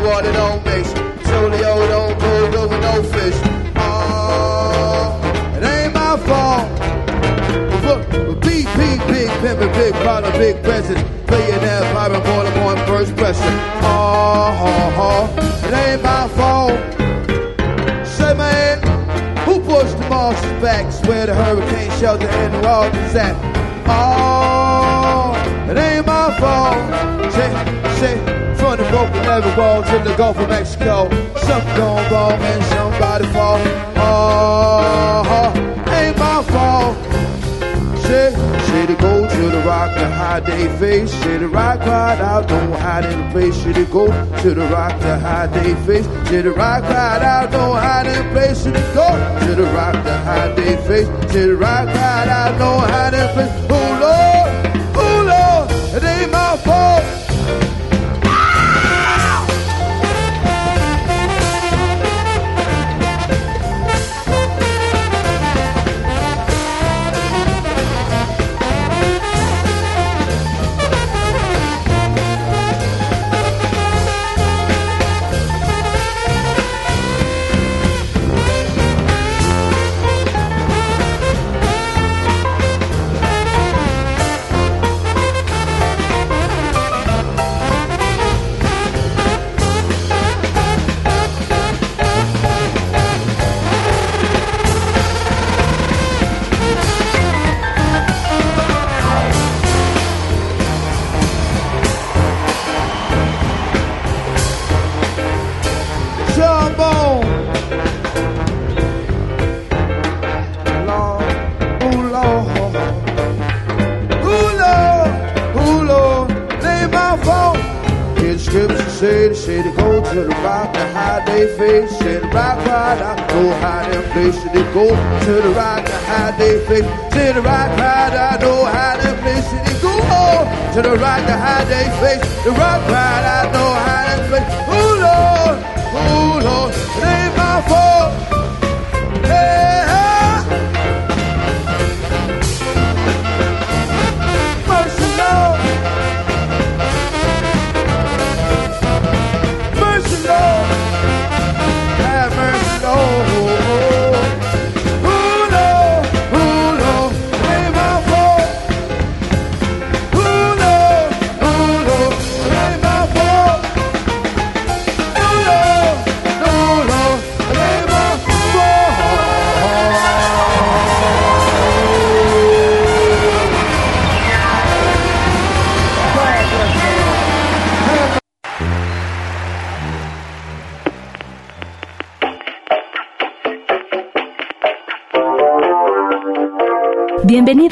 Water 0.05 0.31
don't 0.31 0.63
mix. 0.63 0.93
Petroleum 0.93 1.89
don't 2.81 3.05
fish. 3.07 3.54
Big 9.55 9.69
pimpin', 9.69 9.73
big 9.73 9.93
problem, 10.03 10.31
big 10.33 10.63
president. 10.63 11.27
Billionaire, 11.27 11.81
poppin' 11.93 12.23
more 12.29 12.43
than 12.43 12.63
one 12.63 12.77
first 12.87 13.15
pressure. 13.15 13.41
Oh, 13.81 14.55
oh, 14.59 14.93
oh, 14.97 15.67
it 15.67 15.73
ain't 15.73 16.03
my 16.03 16.27
fault. 16.29 16.73
Say, 18.07 18.33
man, 18.35 18.79
who 19.39 19.59
pushed 19.61 19.97
the 19.97 20.09
monsters 20.09 20.61
back? 20.61 20.85
Where 21.07 21.25
the 21.25 21.35
hurricane 21.35 21.91
shelter 21.99 22.27
and 22.27 22.53
the 22.53 22.59
rock 22.59 22.93
is 22.93 23.15
at? 23.15 23.35
Oh, 23.87 25.33
it 25.69 25.77
ain't 25.77 26.05
my 26.05 26.37
fault. 26.39 27.31
Say, 27.33 27.49
say, 27.99 28.55
from 28.55 28.77
the 28.77 28.89
broken 28.89 29.25
level 29.25 29.55
wall 29.57 29.83
to 29.83 30.09
the 30.09 30.15
Gulf 30.15 30.37
of 30.37 30.49
Mexico. 30.49 31.09
Something 31.37 31.75
gone 31.77 32.11
wrong 32.11 32.33
and 32.33 32.63
somebody 32.65 33.25
fall. 33.33 33.59
Oh, 33.97 35.53
ain't 35.91 36.17
my 36.17 36.43
fault. 36.43 37.04
Say, 38.07 38.31
say 38.67 38.85
to 38.85 38.95
go 38.95 39.27
to 39.27 39.49
the 39.49 39.61
rock 39.65 39.93
to 39.95 40.07
hide 40.07 40.45
their 40.45 40.77
face. 40.77 41.11
The 41.23 41.47
rock 41.47 41.79
cried 41.81 42.21
out, 42.21 42.47
don't 42.47 42.71
hide 42.73 43.05
in 43.05 43.19
a 43.19 43.31
place. 43.31 43.55
Say 43.63 43.73
to 43.73 43.85
go 43.85 44.05
to 44.41 44.53
the 44.53 44.65
rock 44.67 44.99
to 44.99 45.19
hide 45.19 45.51
their 45.53 45.75
face. 45.87 46.05
The 46.29 46.51
rock 46.51 46.83
cried 46.83 47.23
out, 47.23 47.51
don't 47.51 47.77
hide 47.77 48.05
in 48.05 48.27
a 48.27 48.31
place. 48.31 48.63
Say 48.63 48.71
to 48.73 48.81
go 48.93 49.07
to 49.45 49.55
the 49.55 49.63
rock 49.73 49.93
to 49.93 50.13
hide 50.19 50.55
their 50.55 50.77
face. 50.87 51.07
The 51.33 51.55
rock 51.55 51.85
cried 51.85 52.29
out, 52.29 52.59
don't 52.59 52.89
hide 52.89 53.13
in 53.15 53.21
a 53.21 53.33
place. 53.33 53.64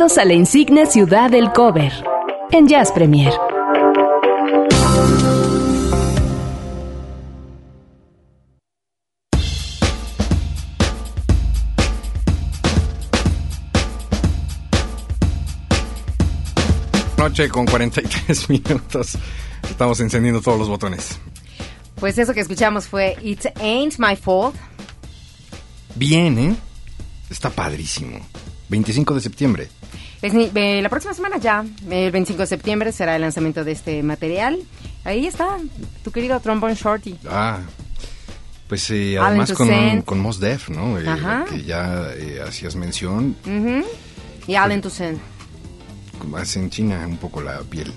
Bienvenidos 0.03 0.17
a 0.17 0.25
la 0.25 0.33
insigne 0.33 0.85
ciudad 0.85 1.31
del 1.31 1.53
cover 1.53 1.93
en 2.51 2.67
Jazz 2.67 2.91
Premier. 2.91 3.31
Noche 17.17 17.47
con 17.47 17.65
43 17.65 18.49
minutos. 18.49 19.17
Estamos 19.69 20.01
encendiendo 20.01 20.41
todos 20.41 20.59
los 20.59 20.67
botones. 20.67 21.17
Pues 21.95 22.17
eso 22.17 22.33
que 22.33 22.41
escuchamos 22.41 22.89
fue 22.89 23.15
It 23.21 23.45
Ain't 23.61 23.95
My 23.99 24.17
Fault. 24.17 24.57
Bien, 25.95 26.37
¿eh? 26.37 26.55
Está 27.29 27.49
padrísimo. 27.49 28.19
25 28.67 29.15
de 29.15 29.21
septiembre. 29.21 29.69
Es 30.23 30.33
ni- 30.33 30.49
eh, 30.55 30.81
la 30.81 30.89
próxima 30.89 31.13
semana 31.13 31.37
ya, 31.37 31.63
el 31.91 32.11
25 32.11 32.41
de 32.41 32.47
septiembre, 32.47 32.91
será 32.91 33.15
el 33.15 33.21
lanzamiento 33.21 33.63
de 33.63 33.73
este 33.73 34.01
material. 34.01 34.57
Ahí 35.03 35.27
está, 35.27 35.57
tu 36.03 36.11
querido 36.11 36.39
Trombone 36.39 36.73
Shorty. 36.75 37.17
Ah, 37.29 37.59
pues 38.67 38.89
eh, 38.89 39.19
además 39.19 39.51
con, 40.05 40.19
Mos 40.19 40.39
Def, 40.39 40.69
¿no? 40.69 40.97
Eh, 40.97 41.07
Ajá. 41.07 41.45
que 41.49 41.63
ya 41.63 42.07
eh, 42.15 42.41
hacías 42.47 42.75
mención. 42.75 43.35
Ujú. 43.45 43.85
Y 44.47 44.55
Allen 44.55 44.81
Toussaint. 44.81 45.19
como 46.19 46.37
hace 46.37 46.59
en 46.59 46.69
China 46.69 47.05
un 47.05 47.17
poco 47.17 47.41
la 47.41 47.59
piel. 47.61 47.91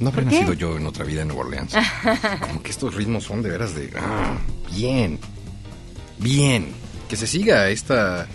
No 0.00 0.10
¿Por 0.10 0.24
habré 0.24 0.34
nacido 0.36 0.54
yo 0.54 0.76
en 0.76 0.86
otra 0.86 1.04
vida 1.04 1.22
en 1.22 1.28
Nueva 1.28 1.44
Orleans. 1.44 1.72
Como 2.40 2.60
que 2.60 2.72
estos 2.72 2.92
ritmos 2.96 3.22
son 3.22 3.40
de 3.40 3.50
veras 3.50 3.72
de... 3.76 3.92
ah, 3.96 4.36
bien, 4.74 5.20
bien. 6.18 6.72
Que 7.08 7.14
se 7.16 7.28
siga 7.28 7.68
esta 7.70 8.26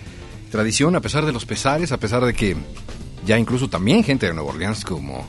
tradición 0.52 0.96
a 0.96 1.02
pesar 1.02 1.26
de 1.26 1.32
los 1.32 1.46
pesares, 1.46 1.92
a 1.92 1.98
pesar 1.98 2.26
de 2.26 2.34
que 2.34 2.56
ya 3.26 3.38
incluso 3.38 3.70
también 3.70 4.04
gente 4.04 4.28
de 4.28 4.34
Nueva 4.34 4.52
Orleans 4.52 4.86
como 4.86 5.26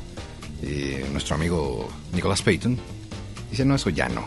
eh, 0.63 1.07
nuestro 1.13 1.35
amigo 1.37 1.89
Nicholas 2.13 2.43
Payton 2.43 2.79
dice, 3.51 3.65
no, 3.65 3.75
eso 3.75 3.91
ya 3.91 4.09
no. 4.09 4.27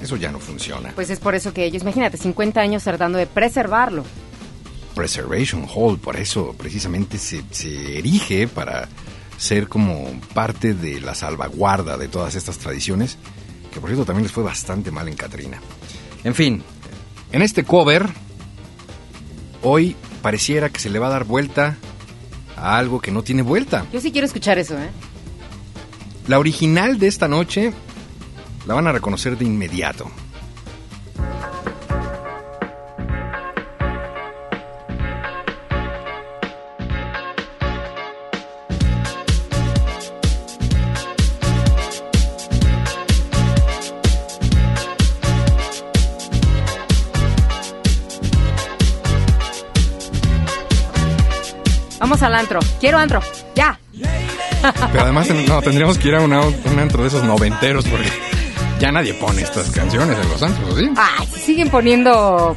Eso 0.00 0.16
ya 0.16 0.30
no 0.30 0.38
funciona. 0.38 0.92
Pues 0.94 1.08
es 1.10 1.20
por 1.20 1.34
eso 1.34 1.54
que 1.54 1.64
ellos, 1.64 1.82
imagínate, 1.82 2.16
50 2.16 2.60
años 2.60 2.82
tratando 2.82 3.16
de 3.16 3.26
preservarlo. 3.26 4.04
Preservation 4.94 5.66
Hall, 5.72 5.98
por 5.98 6.16
eso 6.16 6.54
precisamente 6.58 7.16
se, 7.16 7.42
se 7.50 7.98
erige 7.98 8.46
para 8.46 8.88
ser 9.36 9.68
como 9.68 10.20
parte 10.34 10.74
de 10.74 11.00
la 11.00 11.14
salvaguarda 11.14 11.96
de 11.96 12.08
todas 12.08 12.34
estas 12.34 12.58
tradiciones, 12.58 13.18
que 13.72 13.80
por 13.80 13.88
cierto 13.88 14.04
también 14.04 14.24
les 14.24 14.32
fue 14.32 14.44
bastante 14.44 14.90
mal 14.90 15.08
en 15.08 15.16
Catrina. 15.16 15.60
En 16.22 16.34
fin, 16.34 16.62
en 17.32 17.42
este 17.42 17.64
cover, 17.64 18.06
hoy 19.62 19.96
pareciera 20.24 20.70
que 20.70 20.80
se 20.80 20.88
le 20.88 20.98
va 20.98 21.08
a 21.08 21.10
dar 21.10 21.24
vuelta 21.24 21.76
a 22.56 22.78
algo 22.78 22.98
que 22.98 23.10
no 23.10 23.22
tiene 23.22 23.42
vuelta. 23.42 23.84
Yo 23.92 24.00
sí 24.00 24.10
quiero 24.10 24.26
escuchar 24.26 24.58
eso, 24.58 24.74
¿eh? 24.78 24.88
La 26.28 26.38
original 26.38 26.98
de 26.98 27.08
esta 27.08 27.28
noche 27.28 27.74
la 28.66 28.72
van 28.72 28.86
a 28.86 28.92
reconocer 28.92 29.36
de 29.36 29.44
inmediato. 29.44 30.10
Al 52.24 52.34
antro. 52.34 52.58
Quiero 52.80 52.98
antro. 52.98 53.20
Ya. 53.54 53.78
Pero 54.92 55.02
además 55.04 55.28
no, 55.46 55.60
tendríamos 55.62 55.98
que 55.98 56.08
ir 56.08 56.14
a 56.16 56.20
una- 56.22 56.40
un 56.40 56.78
antro 56.78 57.02
de 57.02 57.08
esos 57.08 57.22
noventeros 57.22 57.84
porque 57.86 58.08
ya 58.80 58.90
nadie 58.90 59.14
pone 59.14 59.42
estas 59.42 59.70
canciones 59.70 60.18
en 60.18 60.28
los 60.28 60.42
antros, 60.42 60.78
¿sí? 60.78 60.90
Ay, 60.96 61.26
si 61.32 61.40
siguen 61.40 61.70
poniendo 61.70 62.56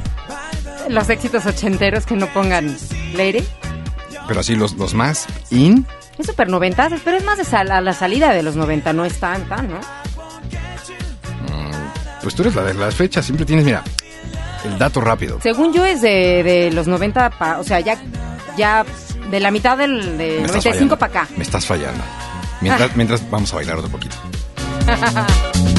los 0.88 1.08
éxitos 1.10 1.44
ochenteros 1.46 2.06
que 2.06 2.16
no 2.16 2.26
pongan 2.28 2.76
Lady. 3.14 3.44
Pero 4.26 4.40
así 4.40 4.56
los, 4.56 4.72
los 4.76 4.94
más 4.94 5.26
in, 5.50 5.86
Es 6.18 6.26
súper 6.26 6.48
noventas, 6.48 6.92
pero 7.04 7.16
es 7.16 7.24
más 7.24 7.38
de 7.38 7.44
sal- 7.44 7.70
a 7.70 7.80
la 7.80 7.92
salida 7.92 8.32
de 8.32 8.42
los 8.42 8.56
90, 8.56 8.92
no 8.92 9.04
es 9.04 9.20
tan, 9.20 9.46
tan, 9.48 9.70
¿no? 9.70 9.78
pues 12.22 12.34
tú 12.34 12.42
eres 12.42 12.54
la 12.56 12.62
de 12.64 12.74
las 12.74 12.94
fechas, 12.94 13.24
siempre 13.24 13.46
tienes, 13.46 13.64
mira, 13.64 13.82
el 14.64 14.76
dato 14.78 15.00
rápido. 15.00 15.38
Según 15.42 15.72
yo 15.72 15.84
es 15.86 16.00
de, 16.02 16.42
de 16.42 16.70
los 16.72 16.86
90, 16.88 17.30
pa- 17.30 17.58
o 17.58 17.64
sea, 17.64 17.80
ya, 17.80 17.96
ya 18.56 18.84
de 19.30 19.40
la 19.40 19.50
mitad 19.50 19.76
del 19.76 20.18
de 20.18 20.40
Me 20.40 20.46
estás 20.46 20.64
95 20.64 20.72
fallando. 20.72 20.98
para 20.98 21.20
acá. 21.22 21.28
Me 21.36 21.42
estás 21.42 21.66
fallando. 21.66 22.02
Mientras, 22.60 22.96
mientras 22.96 23.30
vamos 23.30 23.52
a 23.52 23.56
bailar 23.56 23.76
otro 23.76 23.90
poquito. 23.90 24.16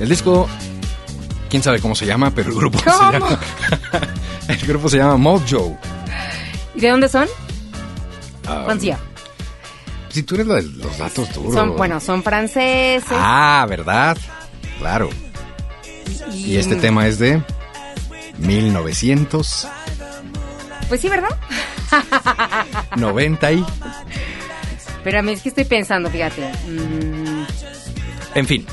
El 0.00 0.08
disco, 0.08 0.48
quién 1.50 1.62
sabe 1.62 1.80
cómo 1.80 1.94
se 1.94 2.06
llama, 2.06 2.30
pero 2.30 2.50
el 2.50 2.56
grupo 2.56 2.78
se 2.78 2.86
llama. 2.86 3.38
el 4.48 4.66
grupo 4.66 4.88
se 4.88 4.96
llama 4.96 5.16
Mojo. 5.16 5.76
¿Y 6.74 6.80
de 6.80 6.88
dónde 6.88 7.08
son? 7.08 7.28
Ah, 8.48 8.62
Francia. 8.64 8.98
Si 10.08 10.22
tú 10.22 10.34
eres 10.36 10.46
de 10.48 10.62
los 10.62 10.98
datos 10.98 11.32
duros. 11.34 11.52
Son, 11.54 11.76
bueno, 11.76 12.00
son 12.00 12.22
franceses. 12.22 13.04
Ah, 13.10 13.66
¿verdad? 13.68 14.16
Claro. 14.78 15.10
Y 16.32 16.56
este 16.56 16.76
tema 16.76 17.06
es 17.06 17.18
de 17.18 17.42
1990 18.38 19.38
Pues 20.88 21.00
sí, 21.00 21.08
¿verdad? 21.08 21.28
y... 23.52 23.64
Pero 25.04 25.18
a 25.20 25.22
mí 25.22 25.32
es 25.32 25.42
que 25.42 25.48
estoy 25.50 25.64
pensando, 25.64 26.10
fíjate. 26.10 26.50
mm, 26.66 27.44
En 28.34 28.46
fin. 28.46 28.66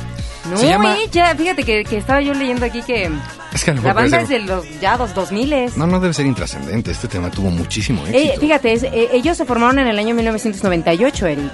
No, 0.50 0.58
Se 0.58 0.68
llama- 0.68 0.96
eh, 0.98 1.08
ya, 1.12 1.36
fíjate 1.36 1.64
que, 1.64 1.84
que 1.84 1.98
estaba 1.98 2.22
yo 2.22 2.34
leyendo 2.34 2.66
aquí 2.66 2.82
que 2.84 3.10
Es 3.54 3.64
que 3.64 3.72
a 3.72 3.74
lo 3.74 3.82
la 3.82 3.88
mejor 3.94 4.02
banda 4.04 4.22
es 4.22 4.30
de 4.30 4.40
los 4.40 4.80
ya 4.80 4.98
dos 4.98 5.14
2000 5.14 5.72
No, 5.76 5.88
no 5.88 6.00
debe 6.00 6.14
ser 6.14 6.26
intrascendente. 6.26 6.92
Este 6.92 7.08
tema 7.08 7.32
tuvo 7.32 7.50
muchísimo 7.52 8.06
éxito. 8.06 8.34
Eh, 8.34 8.38
fíjate, 8.40 8.74
es- 8.74 8.84
eh, 8.84 9.10
ellos 9.14 9.38
se 9.38 9.46
formaron 9.46 9.80
en 9.80 9.88
el 9.88 9.98
año 10.00 10.14
1998, 10.16 11.26
Eric. 11.28 11.52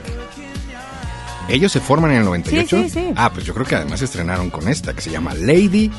¿Ellos 1.50 1.72
se 1.72 1.80
forman 1.80 2.12
en 2.12 2.18
el 2.20 2.26
98? 2.26 2.78
Sí, 2.78 2.84
sí, 2.84 2.90
sí. 2.90 3.14
Ah, 3.16 3.30
pues 3.34 3.46
yo 3.46 3.54
creo 3.54 3.66
que 3.66 3.76
además 3.76 4.02
estrenaron 4.02 4.50
con 4.50 4.68
esta, 4.68 4.94
que 4.94 5.02
se 5.02 5.10
llama 5.12 5.34
Lady 5.34 5.92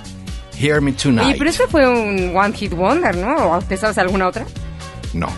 Hear 0.58 0.80
Me 0.80 0.92
Tonight. 0.92 1.26
Oye, 1.28 1.34
pero 1.38 1.50
este 1.50 1.66
fue 1.66 1.86
un 1.86 2.34
One 2.36 2.54
Hit 2.56 2.72
Wonder, 2.72 3.14
¿no? 3.16 3.50
¿O 3.52 3.60
¿Te 3.60 3.76
sabes 3.76 3.98
alguna 3.98 4.28
otra? 4.28 4.46
No. 5.12 5.28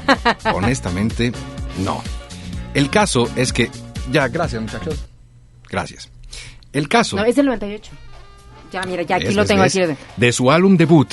Honestamente, 0.54 1.32
no. 1.84 2.02
El 2.74 2.88
caso 2.88 3.28
es 3.36 3.52
que... 3.52 3.70
Ya, 4.10 4.28
gracias 4.28 4.62
muchachos. 4.62 5.04
Gracias. 5.68 6.08
El 6.72 6.88
caso. 6.88 7.16
No, 7.16 7.24
es 7.24 7.36
del 7.36 7.46
98. 7.46 7.90
Ya, 8.72 8.82
mira, 8.82 9.02
ya 9.02 9.16
aquí 9.16 9.26
¿ves, 9.26 9.34
lo 9.36 9.44
tengo 9.46 9.62
ves? 9.62 9.76
aquí. 9.76 9.94
De 10.16 10.32
su 10.32 10.50
álbum 10.50 10.76
debut, 10.76 11.10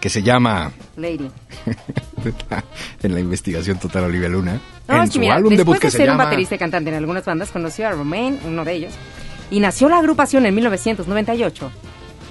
que 0.00 0.10
se 0.10 0.22
llama 0.22 0.72
Lady. 0.96 1.30
en 3.02 3.14
la 3.14 3.20
investigación 3.20 3.78
total 3.78 4.04
Olivia 4.04 4.28
Luna. 4.28 4.60
No, 4.86 4.96
en 4.96 5.02
es 5.04 5.08
que 5.10 5.14
su 5.14 5.20
mira, 5.20 5.34
álbum 5.36 5.56
debut 5.56 5.78
que 5.78 5.86
de 5.86 5.90
se 5.90 5.96
ser 5.96 6.08
un 6.10 6.14
llama 6.14 6.24
baterista 6.24 6.54
y 6.54 6.58
cantante 6.58 6.90
en 6.90 6.96
algunas 6.96 7.24
bandas, 7.24 7.50
conoció 7.50 7.88
a 7.88 7.92
Romain, 7.92 8.38
uno 8.44 8.64
de 8.64 8.72
ellos, 8.74 8.92
y 9.50 9.60
nació 9.60 9.88
la 9.88 9.98
agrupación 9.98 10.44
en 10.44 10.54
1998. 10.54 11.70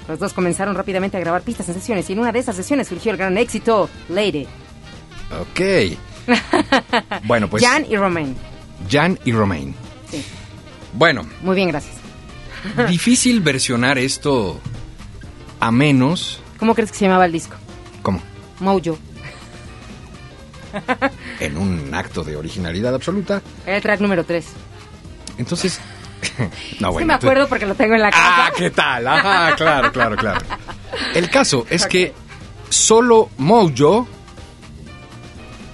Los 0.07 0.20
dos 0.20 0.34
comenzaron 0.34 0.76
rápidamente 0.76 1.18
a 1.18 1.20
grabar 1.20 1.41
pistas 1.41 1.68
en 1.70 1.76
sesiones 1.76 2.07
y 2.09 2.14
en 2.14 2.20
una 2.20 2.32
de 2.32 2.39
esas 2.39 2.55
sesiones 2.55 2.88
surgió 2.88 3.11
el 3.11 3.18
gran 3.18 3.36
éxito 3.38 3.89
Lady. 4.09 4.45
Ok. 5.41 5.97
bueno, 7.24 7.49
pues 7.49 7.66
Jan 7.66 7.86
y 7.89 7.95
Romain. 7.97 8.36
Jan 8.89 9.18
y 9.26 9.32
Romain. 9.32 9.74
Sí. 10.11 10.24
Bueno, 10.93 11.26
Muy 11.41 11.55
bien, 11.55 11.70
gracias. 11.70 12.03
difícil 12.89 13.41
versionar 13.41 13.97
esto 13.97 14.59
a 15.59 15.72
menos. 15.72 16.39
¿Cómo 16.57 16.74
crees 16.76 16.91
que 16.91 16.97
se 16.99 17.05
llamaba 17.05 17.26
el 17.26 17.32
disco? 17.32 17.55
¿Cómo? 18.01 18.22
Mojo. 18.59 18.97
En 21.39 21.57
un 21.57 21.93
acto 21.93 22.24
de 22.24 22.36
originalidad 22.36 22.95
absoluta. 22.95 23.41
Era 23.66 23.76
el 23.78 23.82
track 23.84 23.99
número 23.99 24.24
3. 24.24 24.45
Entonces. 25.38 25.80
no, 26.39 26.88
sí 26.88 26.93
bueno. 26.93 27.07
me 27.07 27.14
acuerdo 27.14 27.47
porque 27.47 27.66
lo 27.66 27.76
tengo 27.76 27.93
en 27.95 28.01
la 28.01 28.09
casa. 28.11 28.45
Ah, 28.47 28.51
¿qué 28.57 28.72
tal? 28.72 29.07
Ajá, 29.07 29.55
claro, 29.55 29.91
claro, 29.91 30.16
claro. 30.16 30.41
El 31.14 31.30
caso 31.30 31.66
es 31.70 31.86
que 31.86 32.14
solo 32.70 33.30
Mojo 33.38 34.07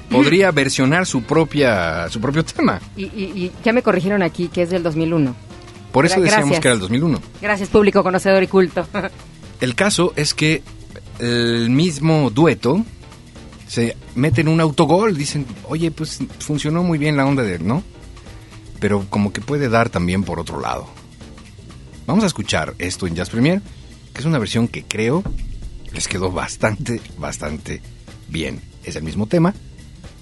podría 0.09 0.51
versionar 0.51 1.05
su 1.05 1.21
propia 1.23 2.09
su 2.09 2.19
propio 2.19 2.43
tema. 2.43 2.79
Y, 2.97 3.05
y- 3.05 3.31
y 3.45 3.51
ya 3.63 3.71
me 3.71 3.81
corrigieron 3.83 4.21
aquí 4.23 4.47
que 4.49 4.63
es 4.63 4.69
del 4.69 4.83
2001. 4.83 5.33
Por 5.91 6.05
eso 6.05 6.21
decíamos 6.21 6.59
que 6.59 6.67
era 6.67 6.75
el 6.75 6.79
2001. 6.79 7.21
Gracias, 7.41 7.69
público 7.69 8.03
conocedor 8.03 8.43
y 8.43 8.47
culto. 8.47 8.87
El 9.61 9.75
caso 9.75 10.13
es 10.15 10.33
que 10.33 10.63
el 11.19 11.69
mismo 11.69 12.29
dueto 12.29 12.85
se 13.67 13.97
mete 14.15 14.39
en 14.39 14.47
un 14.47 14.61
autogol. 14.61 15.17
Dicen, 15.17 15.45
oye, 15.67 15.91
pues 15.91 16.19
funcionó 16.39 16.81
muy 16.81 16.97
bien 16.97 17.17
la 17.17 17.25
onda 17.25 17.43
de, 17.43 17.59
¿no? 17.59 17.83
Pero 18.79 19.05
como 19.09 19.33
que 19.33 19.41
puede 19.41 19.67
dar 19.67 19.89
también 19.89 20.23
por 20.23 20.39
otro 20.39 20.61
lado. 20.61 20.87
Vamos 22.07 22.23
a 22.23 22.27
escuchar 22.27 22.73
esto 22.79 23.05
en 23.05 23.15
Jazz 23.15 23.29
Premier, 23.29 23.61
que 24.13 24.21
es 24.21 24.25
una 24.25 24.39
versión 24.39 24.69
que 24.69 24.83
creo 24.83 25.23
les 25.93 26.07
quedó 26.07 26.31
bastante, 26.31 27.01
bastante 27.17 27.81
bien. 28.27 28.61
Es 28.83 28.95
el 28.95 29.03
mismo 29.03 29.27
tema, 29.27 29.53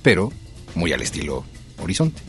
pero 0.01 0.31
muy 0.75 0.91
al 0.93 1.01
estilo 1.01 1.43
Horizonte. 1.81 2.21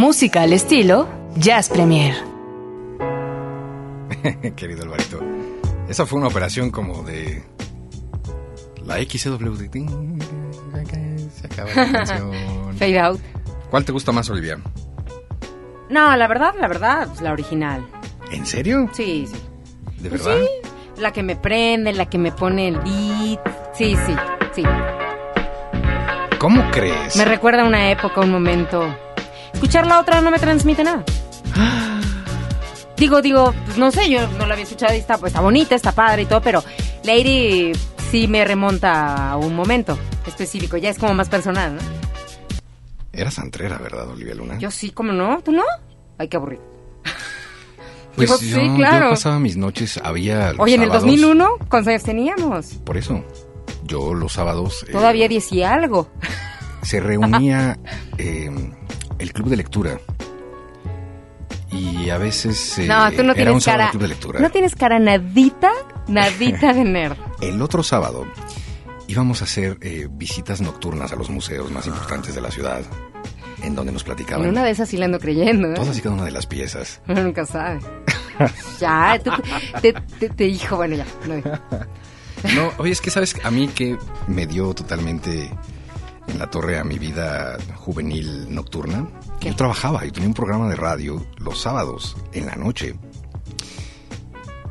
Música 0.00 0.42
al 0.42 0.52
estilo 0.52 1.08
Jazz 1.36 1.70
Premier. 1.70 2.14
Querido 4.54 4.82
Alvarito. 4.82 5.20
Esa 5.88 6.04
fue 6.04 6.18
una 6.18 6.28
operación 6.28 6.70
como 6.70 7.02
de. 7.02 7.42
La 8.84 8.96
XW. 8.96 9.54
Se 11.32 11.46
acaba 11.46 11.70
la 11.74 11.92
canción. 11.92 12.30
Fade 12.78 13.00
out. 13.00 13.20
¿Cuál 13.70 13.86
te 13.86 13.92
gusta 13.92 14.12
más, 14.12 14.28
Olivia? 14.28 14.58
No, 15.88 16.14
la 16.14 16.28
verdad, 16.28 16.52
la 16.60 16.68
verdad, 16.68 17.08
pues, 17.08 17.22
la 17.22 17.32
original. 17.32 17.82
¿En 18.30 18.44
serio? 18.44 18.90
Sí, 18.92 19.26
sí. 19.26 19.38
¿De 20.02 20.10
Pues 20.10 20.22
verdad? 20.26 20.42
sí. 20.44 21.00
La 21.00 21.10
que 21.14 21.22
me 21.22 21.36
prende, 21.36 21.94
la 21.94 22.04
que 22.04 22.18
me 22.18 22.32
pone 22.32 22.68
el 22.68 22.76
beat. 22.80 23.40
Sí, 23.72 23.96
sí, 24.04 24.14
sí. 24.52 24.62
¿Cómo 26.38 26.70
crees? 26.70 27.16
Me 27.16 27.24
recuerda 27.24 27.62
a 27.62 27.64
una 27.64 27.90
época, 27.90 28.20
un 28.20 28.30
momento. 28.30 28.94
Escuchar 29.54 29.86
la 29.86 30.00
otra 30.00 30.20
no 30.20 30.30
me 30.30 30.38
transmite 30.38 30.84
nada. 30.84 31.04
Digo, 32.96 33.20
digo, 33.20 33.52
pues 33.66 33.76
no 33.76 33.90
sé, 33.90 34.08
yo 34.08 34.26
no 34.38 34.46
la 34.46 34.54
había 34.54 34.64
escuchado 34.64 34.94
y 34.94 34.98
está, 34.98 35.18
pues, 35.18 35.30
está 35.32 35.42
bonita, 35.42 35.74
está 35.74 35.92
padre 35.92 36.22
y 36.22 36.26
todo, 36.26 36.40
pero 36.40 36.64
Lady 37.04 37.72
sí 38.10 38.26
me 38.26 38.42
remonta 38.44 39.32
a 39.32 39.36
un 39.36 39.54
momento 39.54 39.98
específico, 40.26 40.76
ya 40.78 40.88
es 40.90 40.98
como 40.98 41.12
más 41.12 41.28
personal, 41.28 41.74
¿no? 41.76 41.82
Era 43.12 43.30
santrera, 43.30 43.76
¿verdad, 43.78 44.08
Olivia 44.08 44.34
Luna? 44.34 44.58
Yo 44.58 44.70
sí, 44.70 44.90
¿cómo 44.90 45.12
no? 45.12 45.40
¿Tú 45.42 45.52
no? 45.52 45.62
Ay, 46.18 46.28
qué 46.28 46.38
aburrido. 46.38 46.62
pues 48.16 48.30
yo- 48.30 48.36
sí, 48.38 48.70
claro. 48.76 49.06
yo 49.06 49.10
pasaba 49.10 49.38
mis 49.40 49.58
noches, 49.58 50.00
había 50.02 50.52
los 50.52 50.60
Oye, 50.60 50.74
en 50.76 50.82
el 50.82 50.88
sábados- 50.88 51.04
2001, 51.10 51.48
¿cuántos 51.68 51.88
años 51.88 52.02
teníamos? 52.02 52.66
Por 52.84 52.96
eso, 52.96 53.22
yo 53.84 54.14
los 54.14 54.32
sábados... 54.32 54.84
eh, 54.88 54.92
Todavía 54.92 55.28
10 55.28 55.52
y 55.52 55.62
algo. 55.62 56.08
se 56.82 57.00
reunía 57.00 57.78
eh, 58.18 58.50
el 59.18 59.32
club 59.32 59.48
de 59.48 59.56
lectura. 59.56 60.00
Y 61.70 62.10
a 62.10 62.18
veces 62.18 62.78
eh, 62.78 62.86
no, 62.86 63.10
tú 63.12 63.22
no 63.22 63.32
era 63.32 63.52
un 63.52 63.58
tienes 63.58 63.64
sábado 63.64 63.78
cara. 63.80 63.90
club 63.90 64.02
de 64.02 64.08
lectura. 64.08 64.40
No 64.40 64.50
tienes 64.50 64.74
cara 64.74 64.98
nadita, 64.98 65.70
nadita 66.08 66.72
de 66.72 66.84
nerd. 66.84 67.16
El 67.40 67.60
otro 67.60 67.82
sábado 67.82 68.26
íbamos 69.08 69.40
a 69.42 69.44
hacer 69.44 69.78
eh, 69.82 70.08
visitas 70.10 70.60
nocturnas 70.60 71.12
a 71.12 71.16
los 71.16 71.28
museos 71.30 71.70
más 71.70 71.86
importantes 71.86 72.34
de 72.34 72.40
la 72.40 72.50
ciudad, 72.50 72.82
en 73.62 73.74
donde 73.74 73.92
nos 73.92 74.02
En 74.02 74.06
platicaban 74.06 74.48
una 74.48 74.64
de 74.64 74.70
esas 74.70 74.88
sí 74.88 74.96
la 74.96 75.04
ando 75.04 75.18
creyendo, 75.20 75.70
¿eh? 75.70 75.74
todas 75.74 75.96
y 75.96 76.00
cada 76.00 76.14
una 76.14 76.24
de 76.24 76.32
las 76.32 76.46
piezas. 76.46 77.00
Uno 77.08 77.22
nunca 77.22 77.44
sabe. 77.46 77.80
ya, 78.80 79.18
tú, 79.22 79.30
te, 79.80 79.92
te, 79.92 80.28
te 80.30 80.44
dijo, 80.44 80.76
bueno, 80.76 80.96
ya. 80.96 81.06
no. 81.28 81.86
No, 82.54 82.70
oye, 82.78 82.92
es 82.92 83.00
que 83.00 83.10
sabes, 83.10 83.34
a 83.44 83.50
mí 83.50 83.66
que 83.66 83.96
me 84.28 84.46
dio 84.46 84.72
totalmente 84.74 85.50
en 86.28 86.38
la 86.38 86.50
torre 86.50 86.78
a 86.78 86.84
mi 86.84 86.98
vida 86.98 87.56
juvenil 87.76 88.54
nocturna. 88.54 89.08
¿Qué? 89.40 89.50
Yo 89.50 89.56
trabajaba, 89.56 90.04
yo 90.04 90.12
tenía 90.12 90.28
un 90.28 90.34
programa 90.34 90.68
de 90.68 90.76
radio 90.76 91.24
los 91.38 91.60
sábados 91.60 92.16
en 92.32 92.46
la 92.46 92.56
noche. 92.56 92.94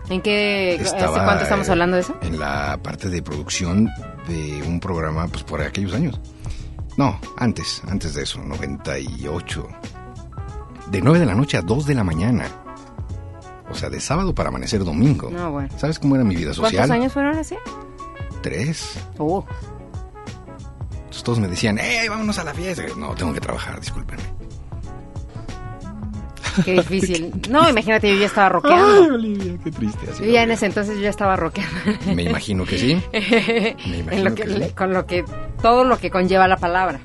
¿En 0.09 0.21
qué? 0.21 0.77
¿Hace 0.79 0.95
Estaba, 0.95 1.25
cuánto 1.25 1.43
estamos 1.43 1.69
hablando 1.69 1.95
de 1.95 2.01
eso? 2.03 2.15
En 2.21 2.39
la 2.39 2.79
parte 2.81 3.09
de 3.09 3.21
producción 3.23 3.89
de 4.27 4.63
un 4.67 4.79
programa, 4.79 5.27
pues 5.27 5.43
por 5.43 5.61
aquellos 5.61 5.93
años. 5.93 6.19
No, 6.97 7.19
antes, 7.37 7.81
antes 7.87 8.13
de 8.13 8.23
eso, 8.23 8.39
98. 8.39 9.67
De 10.91 11.01
9 11.01 11.19
de 11.19 11.25
la 11.25 11.35
noche 11.35 11.57
a 11.57 11.61
2 11.61 11.85
de 11.87 11.95
la 11.95 12.03
mañana. 12.03 12.47
O 13.69 13.73
sea, 13.73 13.89
de 13.89 13.99
sábado 13.99 14.33
para 14.33 14.49
amanecer 14.49 14.83
domingo. 14.83 15.29
No, 15.31 15.51
bueno. 15.51 15.69
¿Sabes 15.77 15.97
cómo 15.97 16.15
era 16.15 16.23
mi 16.23 16.35
vida 16.35 16.53
social? 16.53 16.71
¿Cuántos 16.73 16.95
años 16.95 17.13
fueron 17.13 17.37
así? 17.37 17.55
Tres. 18.41 18.97
Oh, 19.17 19.43
Entonces 21.15 21.23
todos 21.23 21.39
me 21.39 21.47
decían, 21.47 21.79
¡eh, 21.79 22.09
vámonos 22.09 22.37
a 22.39 22.43
la 22.43 22.53
fiesta! 22.53 22.83
No, 22.97 23.15
tengo 23.15 23.33
que 23.33 23.39
trabajar, 23.39 23.79
discúlpenme. 23.79 24.21
qué 26.65 26.73
difícil. 26.81 27.31
No, 27.49 27.69
imagínate, 27.69 28.09
yo 28.13 28.19
ya 28.19 28.25
estaba 28.25 28.49
rockeando. 28.49 29.13
Olivia, 29.15 29.57
qué 29.63 29.71
triste. 29.71 30.07
Yo 30.19 30.25
ya 30.25 30.43
en 30.43 30.51
ese 30.51 30.65
entonces 30.65 30.97
yo 30.97 31.03
ya 31.03 31.09
estaba 31.11 31.37
rockeando. 31.37 31.73
Me 32.13 32.23
imagino 32.23 32.65
que 32.65 32.77
sí. 32.77 33.01
Me 33.13 33.97
imagino 33.99 34.11
En 34.11 34.23
lo 34.25 34.35
que, 34.35 34.43
que 34.43 34.65
sí. 34.65 34.71
con 34.73 34.91
lo 34.93 35.05
que, 35.05 35.23
todo 35.61 35.85
lo 35.85 35.97
que 35.97 36.11
conlleva 36.11 36.49
la 36.49 36.57
palabra. 36.57 36.99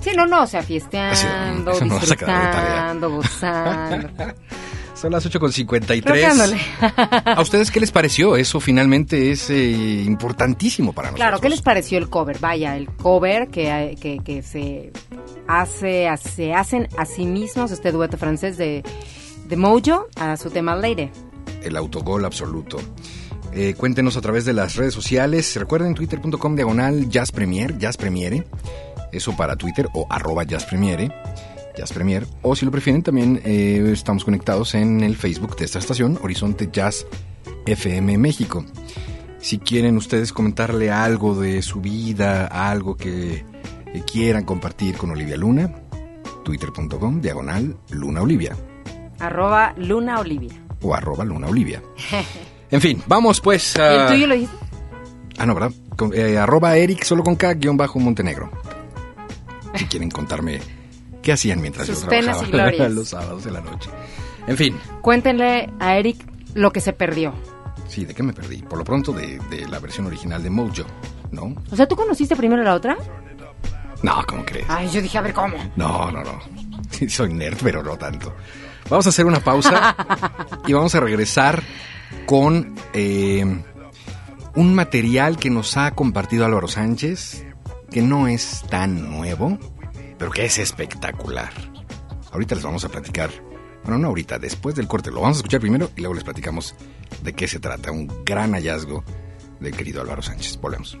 Sí, 0.00 0.10
no, 0.16 0.26
no, 0.26 0.42
o 0.42 0.46
sea, 0.48 0.62
fiesteando, 0.62 1.72
tarea. 1.72 1.98
disfrutando, 2.00 3.10
gozando. 3.10 4.08
Son 5.02 5.10
las 5.10 5.28
8.53. 5.28 6.04
Rockeándole. 6.04 6.60
¿A 7.24 7.40
ustedes 7.40 7.72
qué 7.72 7.80
les 7.80 7.90
pareció? 7.90 8.36
Eso 8.36 8.60
finalmente 8.60 9.32
es 9.32 9.50
eh, 9.50 10.04
importantísimo 10.06 10.92
para 10.92 11.08
nosotros. 11.08 11.26
Claro, 11.26 11.40
¿qué 11.40 11.48
les 11.48 11.60
pareció 11.60 11.98
el 11.98 12.08
cover? 12.08 12.38
Vaya, 12.38 12.76
el 12.76 12.88
cover 12.88 13.48
que, 13.48 13.98
que, 14.00 14.20
que 14.24 14.42
se 14.42 14.92
hace, 15.48 16.08
se 16.22 16.54
hacen 16.54 16.88
a 16.96 17.04
sí 17.04 17.26
mismos 17.26 17.72
este 17.72 17.90
dueto 17.90 18.16
francés 18.16 18.56
de, 18.56 18.84
de 19.48 19.56
Mojo 19.56 20.06
a 20.14 20.36
su 20.36 20.50
tema 20.50 20.76
Lady. 20.76 21.10
El 21.64 21.76
autogol 21.76 22.24
absoluto. 22.24 22.76
Eh, 23.52 23.74
cuéntenos 23.76 24.16
a 24.16 24.20
través 24.20 24.44
de 24.44 24.52
las 24.52 24.76
redes 24.76 24.94
sociales. 24.94 25.56
Recuerden 25.56 25.96
twitter.com 25.96 26.54
diagonal 26.54 27.08
Jazz 27.08 27.32
Premier, 27.32 27.76
Jazz 27.76 27.96
Premiere. 27.96 28.46
Eso 29.10 29.36
para 29.36 29.56
Twitter 29.56 29.88
o 29.94 30.06
arroba 30.08 30.44
Jazz 30.44 30.64
Premiere. 30.64 31.10
Jazz 31.76 31.92
Premier. 31.92 32.26
O 32.42 32.54
si 32.56 32.64
lo 32.64 32.70
prefieren, 32.70 33.02
también 33.02 33.40
eh, 33.44 33.90
estamos 33.92 34.24
conectados 34.24 34.74
en 34.74 35.02
el 35.02 35.16
Facebook 35.16 35.56
de 35.56 35.64
esta 35.64 35.78
estación, 35.78 36.18
Horizonte 36.22 36.68
Jazz 36.72 37.06
FM 37.66 38.18
México. 38.18 38.64
Si 39.38 39.58
quieren 39.58 39.96
ustedes 39.96 40.32
comentarle 40.32 40.90
algo 40.90 41.34
de 41.34 41.62
su 41.62 41.80
vida, 41.80 42.46
algo 42.46 42.96
que 42.96 43.44
eh, 43.86 44.02
quieran 44.10 44.44
compartir 44.44 44.96
con 44.96 45.10
Olivia 45.10 45.36
Luna, 45.36 45.74
twitter.com 46.44 47.20
diagonal 47.20 47.76
Luna 47.90 48.20
Olivia 48.22 48.56
Arroba 49.20 49.72
Luna 49.76 50.18
Olivia. 50.18 50.52
o 50.82 50.94
arroba 50.94 51.24
Luna 51.24 51.46
Olivia. 51.48 51.80
En 52.70 52.80
fin, 52.80 53.00
vamos 53.06 53.40
pues 53.40 53.76
a... 53.76 54.06
¿El 54.06 54.12
tuyo 54.14 54.26
lo 54.26 54.34
dijiste? 54.34 54.56
Ah, 55.38 55.46
no, 55.46 55.54
¿verdad? 55.54 55.72
Con- 55.96 56.12
eh, 56.14 56.36
arroba 56.38 56.76
Eric 56.76 57.04
solo 57.04 57.22
con 57.22 57.36
K 57.36 57.54
guion 57.54 57.76
bajo 57.76 57.98
Montenegro. 58.00 58.50
Si 59.76 59.84
quieren 59.86 60.10
contarme 60.10 60.60
qué 61.22 61.32
hacían 61.32 61.60
mientras 61.60 61.86
Sus 61.86 62.02
yo 62.02 62.08
penas 62.08 62.38
trabajaba 62.38 62.48
y 62.48 62.50
glorias. 62.76 62.92
los 62.92 63.08
sábados 63.08 63.44
de 63.44 63.50
la 63.50 63.60
noche. 63.60 63.90
En 64.46 64.56
fin, 64.56 64.76
Cuéntenle 65.02 65.70
a 65.80 65.96
Eric 65.96 66.18
lo 66.54 66.72
que 66.72 66.80
se 66.80 66.92
perdió. 66.92 67.32
sí, 67.88 68.04
¿de 68.04 68.14
qué 68.14 68.22
me 68.22 68.32
perdí? 68.32 68.58
Por 68.62 68.78
lo 68.78 68.84
pronto 68.84 69.12
de, 69.12 69.38
de 69.50 69.66
la 69.68 69.78
versión 69.78 70.06
original 70.06 70.42
de 70.42 70.50
Mojo, 70.50 70.84
¿no? 71.30 71.54
O 71.70 71.76
sea, 71.76 71.86
¿tú 71.86 71.94
conociste 71.96 72.34
primero 72.36 72.62
la 72.62 72.74
otra? 72.74 72.96
No, 74.02 74.22
¿cómo 74.26 74.44
crees? 74.44 74.66
Ay, 74.68 74.88
yo 74.90 75.00
dije, 75.00 75.16
a 75.18 75.20
ver, 75.20 75.32
¿cómo? 75.32 75.54
No, 75.76 76.10
no, 76.10 76.22
no. 76.24 76.40
Soy 77.08 77.32
nerd, 77.32 77.56
pero 77.62 77.82
no 77.82 77.96
tanto. 77.96 78.34
Vamos 78.90 79.06
a 79.06 79.10
hacer 79.10 79.24
una 79.26 79.38
pausa 79.40 79.96
y 80.66 80.72
vamos 80.72 80.94
a 80.96 81.00
regresar 81.00 81.62
con 82.26 82.74
eh, 82.94 83.44
un 84.56 84.74
material 84.74 85.36
que 85.38 85.50
nos 85.50 85.76
ha 85.76 85.92
compartido 85.92 86.44
Álvaro 86.44 86.66
Sánchez, 86.66 87.46
que 87.90 88.02
no 88.02 88.26
es 88.26 88.64
tan 88.68 89.08
nuevo, 89.10 89.58
pero 90.22 90.30
que 90.30 90.44
es 90.44 90.56
espectacular. 90.58 91.52
Ahorita 92.30 92.54
les 92.54 92.62
vamos 92.62 92.84
a 92.84 92.88
platicar, 92.88 93.28
bueno, 93.82 93.98
no 93.98 94.06
ahorita, 94.06 94.38
después 94.38 94.76
del 94.76 94.86
corte, 94.86 95.10
lo 95.10 95.20
vamos 95.20 95.38
a 95.38 95.40
escuchar 95.40 95.58
primero 95.58 95.90
y 95.96 96.00
luego 96.00 96.14
les 96.14 96.22
platicamos 96.22 96.76
de 97.24 97.32
qué 97.32 97.48
se 97.48 97.58
trata. 97.58 97.90
Un 97.90 98.06
gran 98.24 98.52
hallazgo 98.52 99.02
del 99.58 99.76
querido 99.76 100.00
Álvaro 100.00 100.22
Sánchez. 100.22 100.60
Volvemos. 100.60 100.96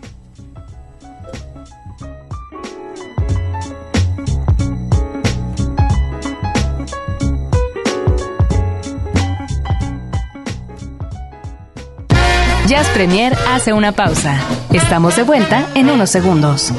Jazz 12.66 12.88
Premier 12.88 13.38
hace 13.50 13.72
una 13.72 13.92
pausa. 13.92 14.40
Estamos 14.72 15.14
de 15.14 15.22
vuelta 15.22 15.68
en 15.76 15.90
unos 15.90 16.10
segundos. 16.10 16.72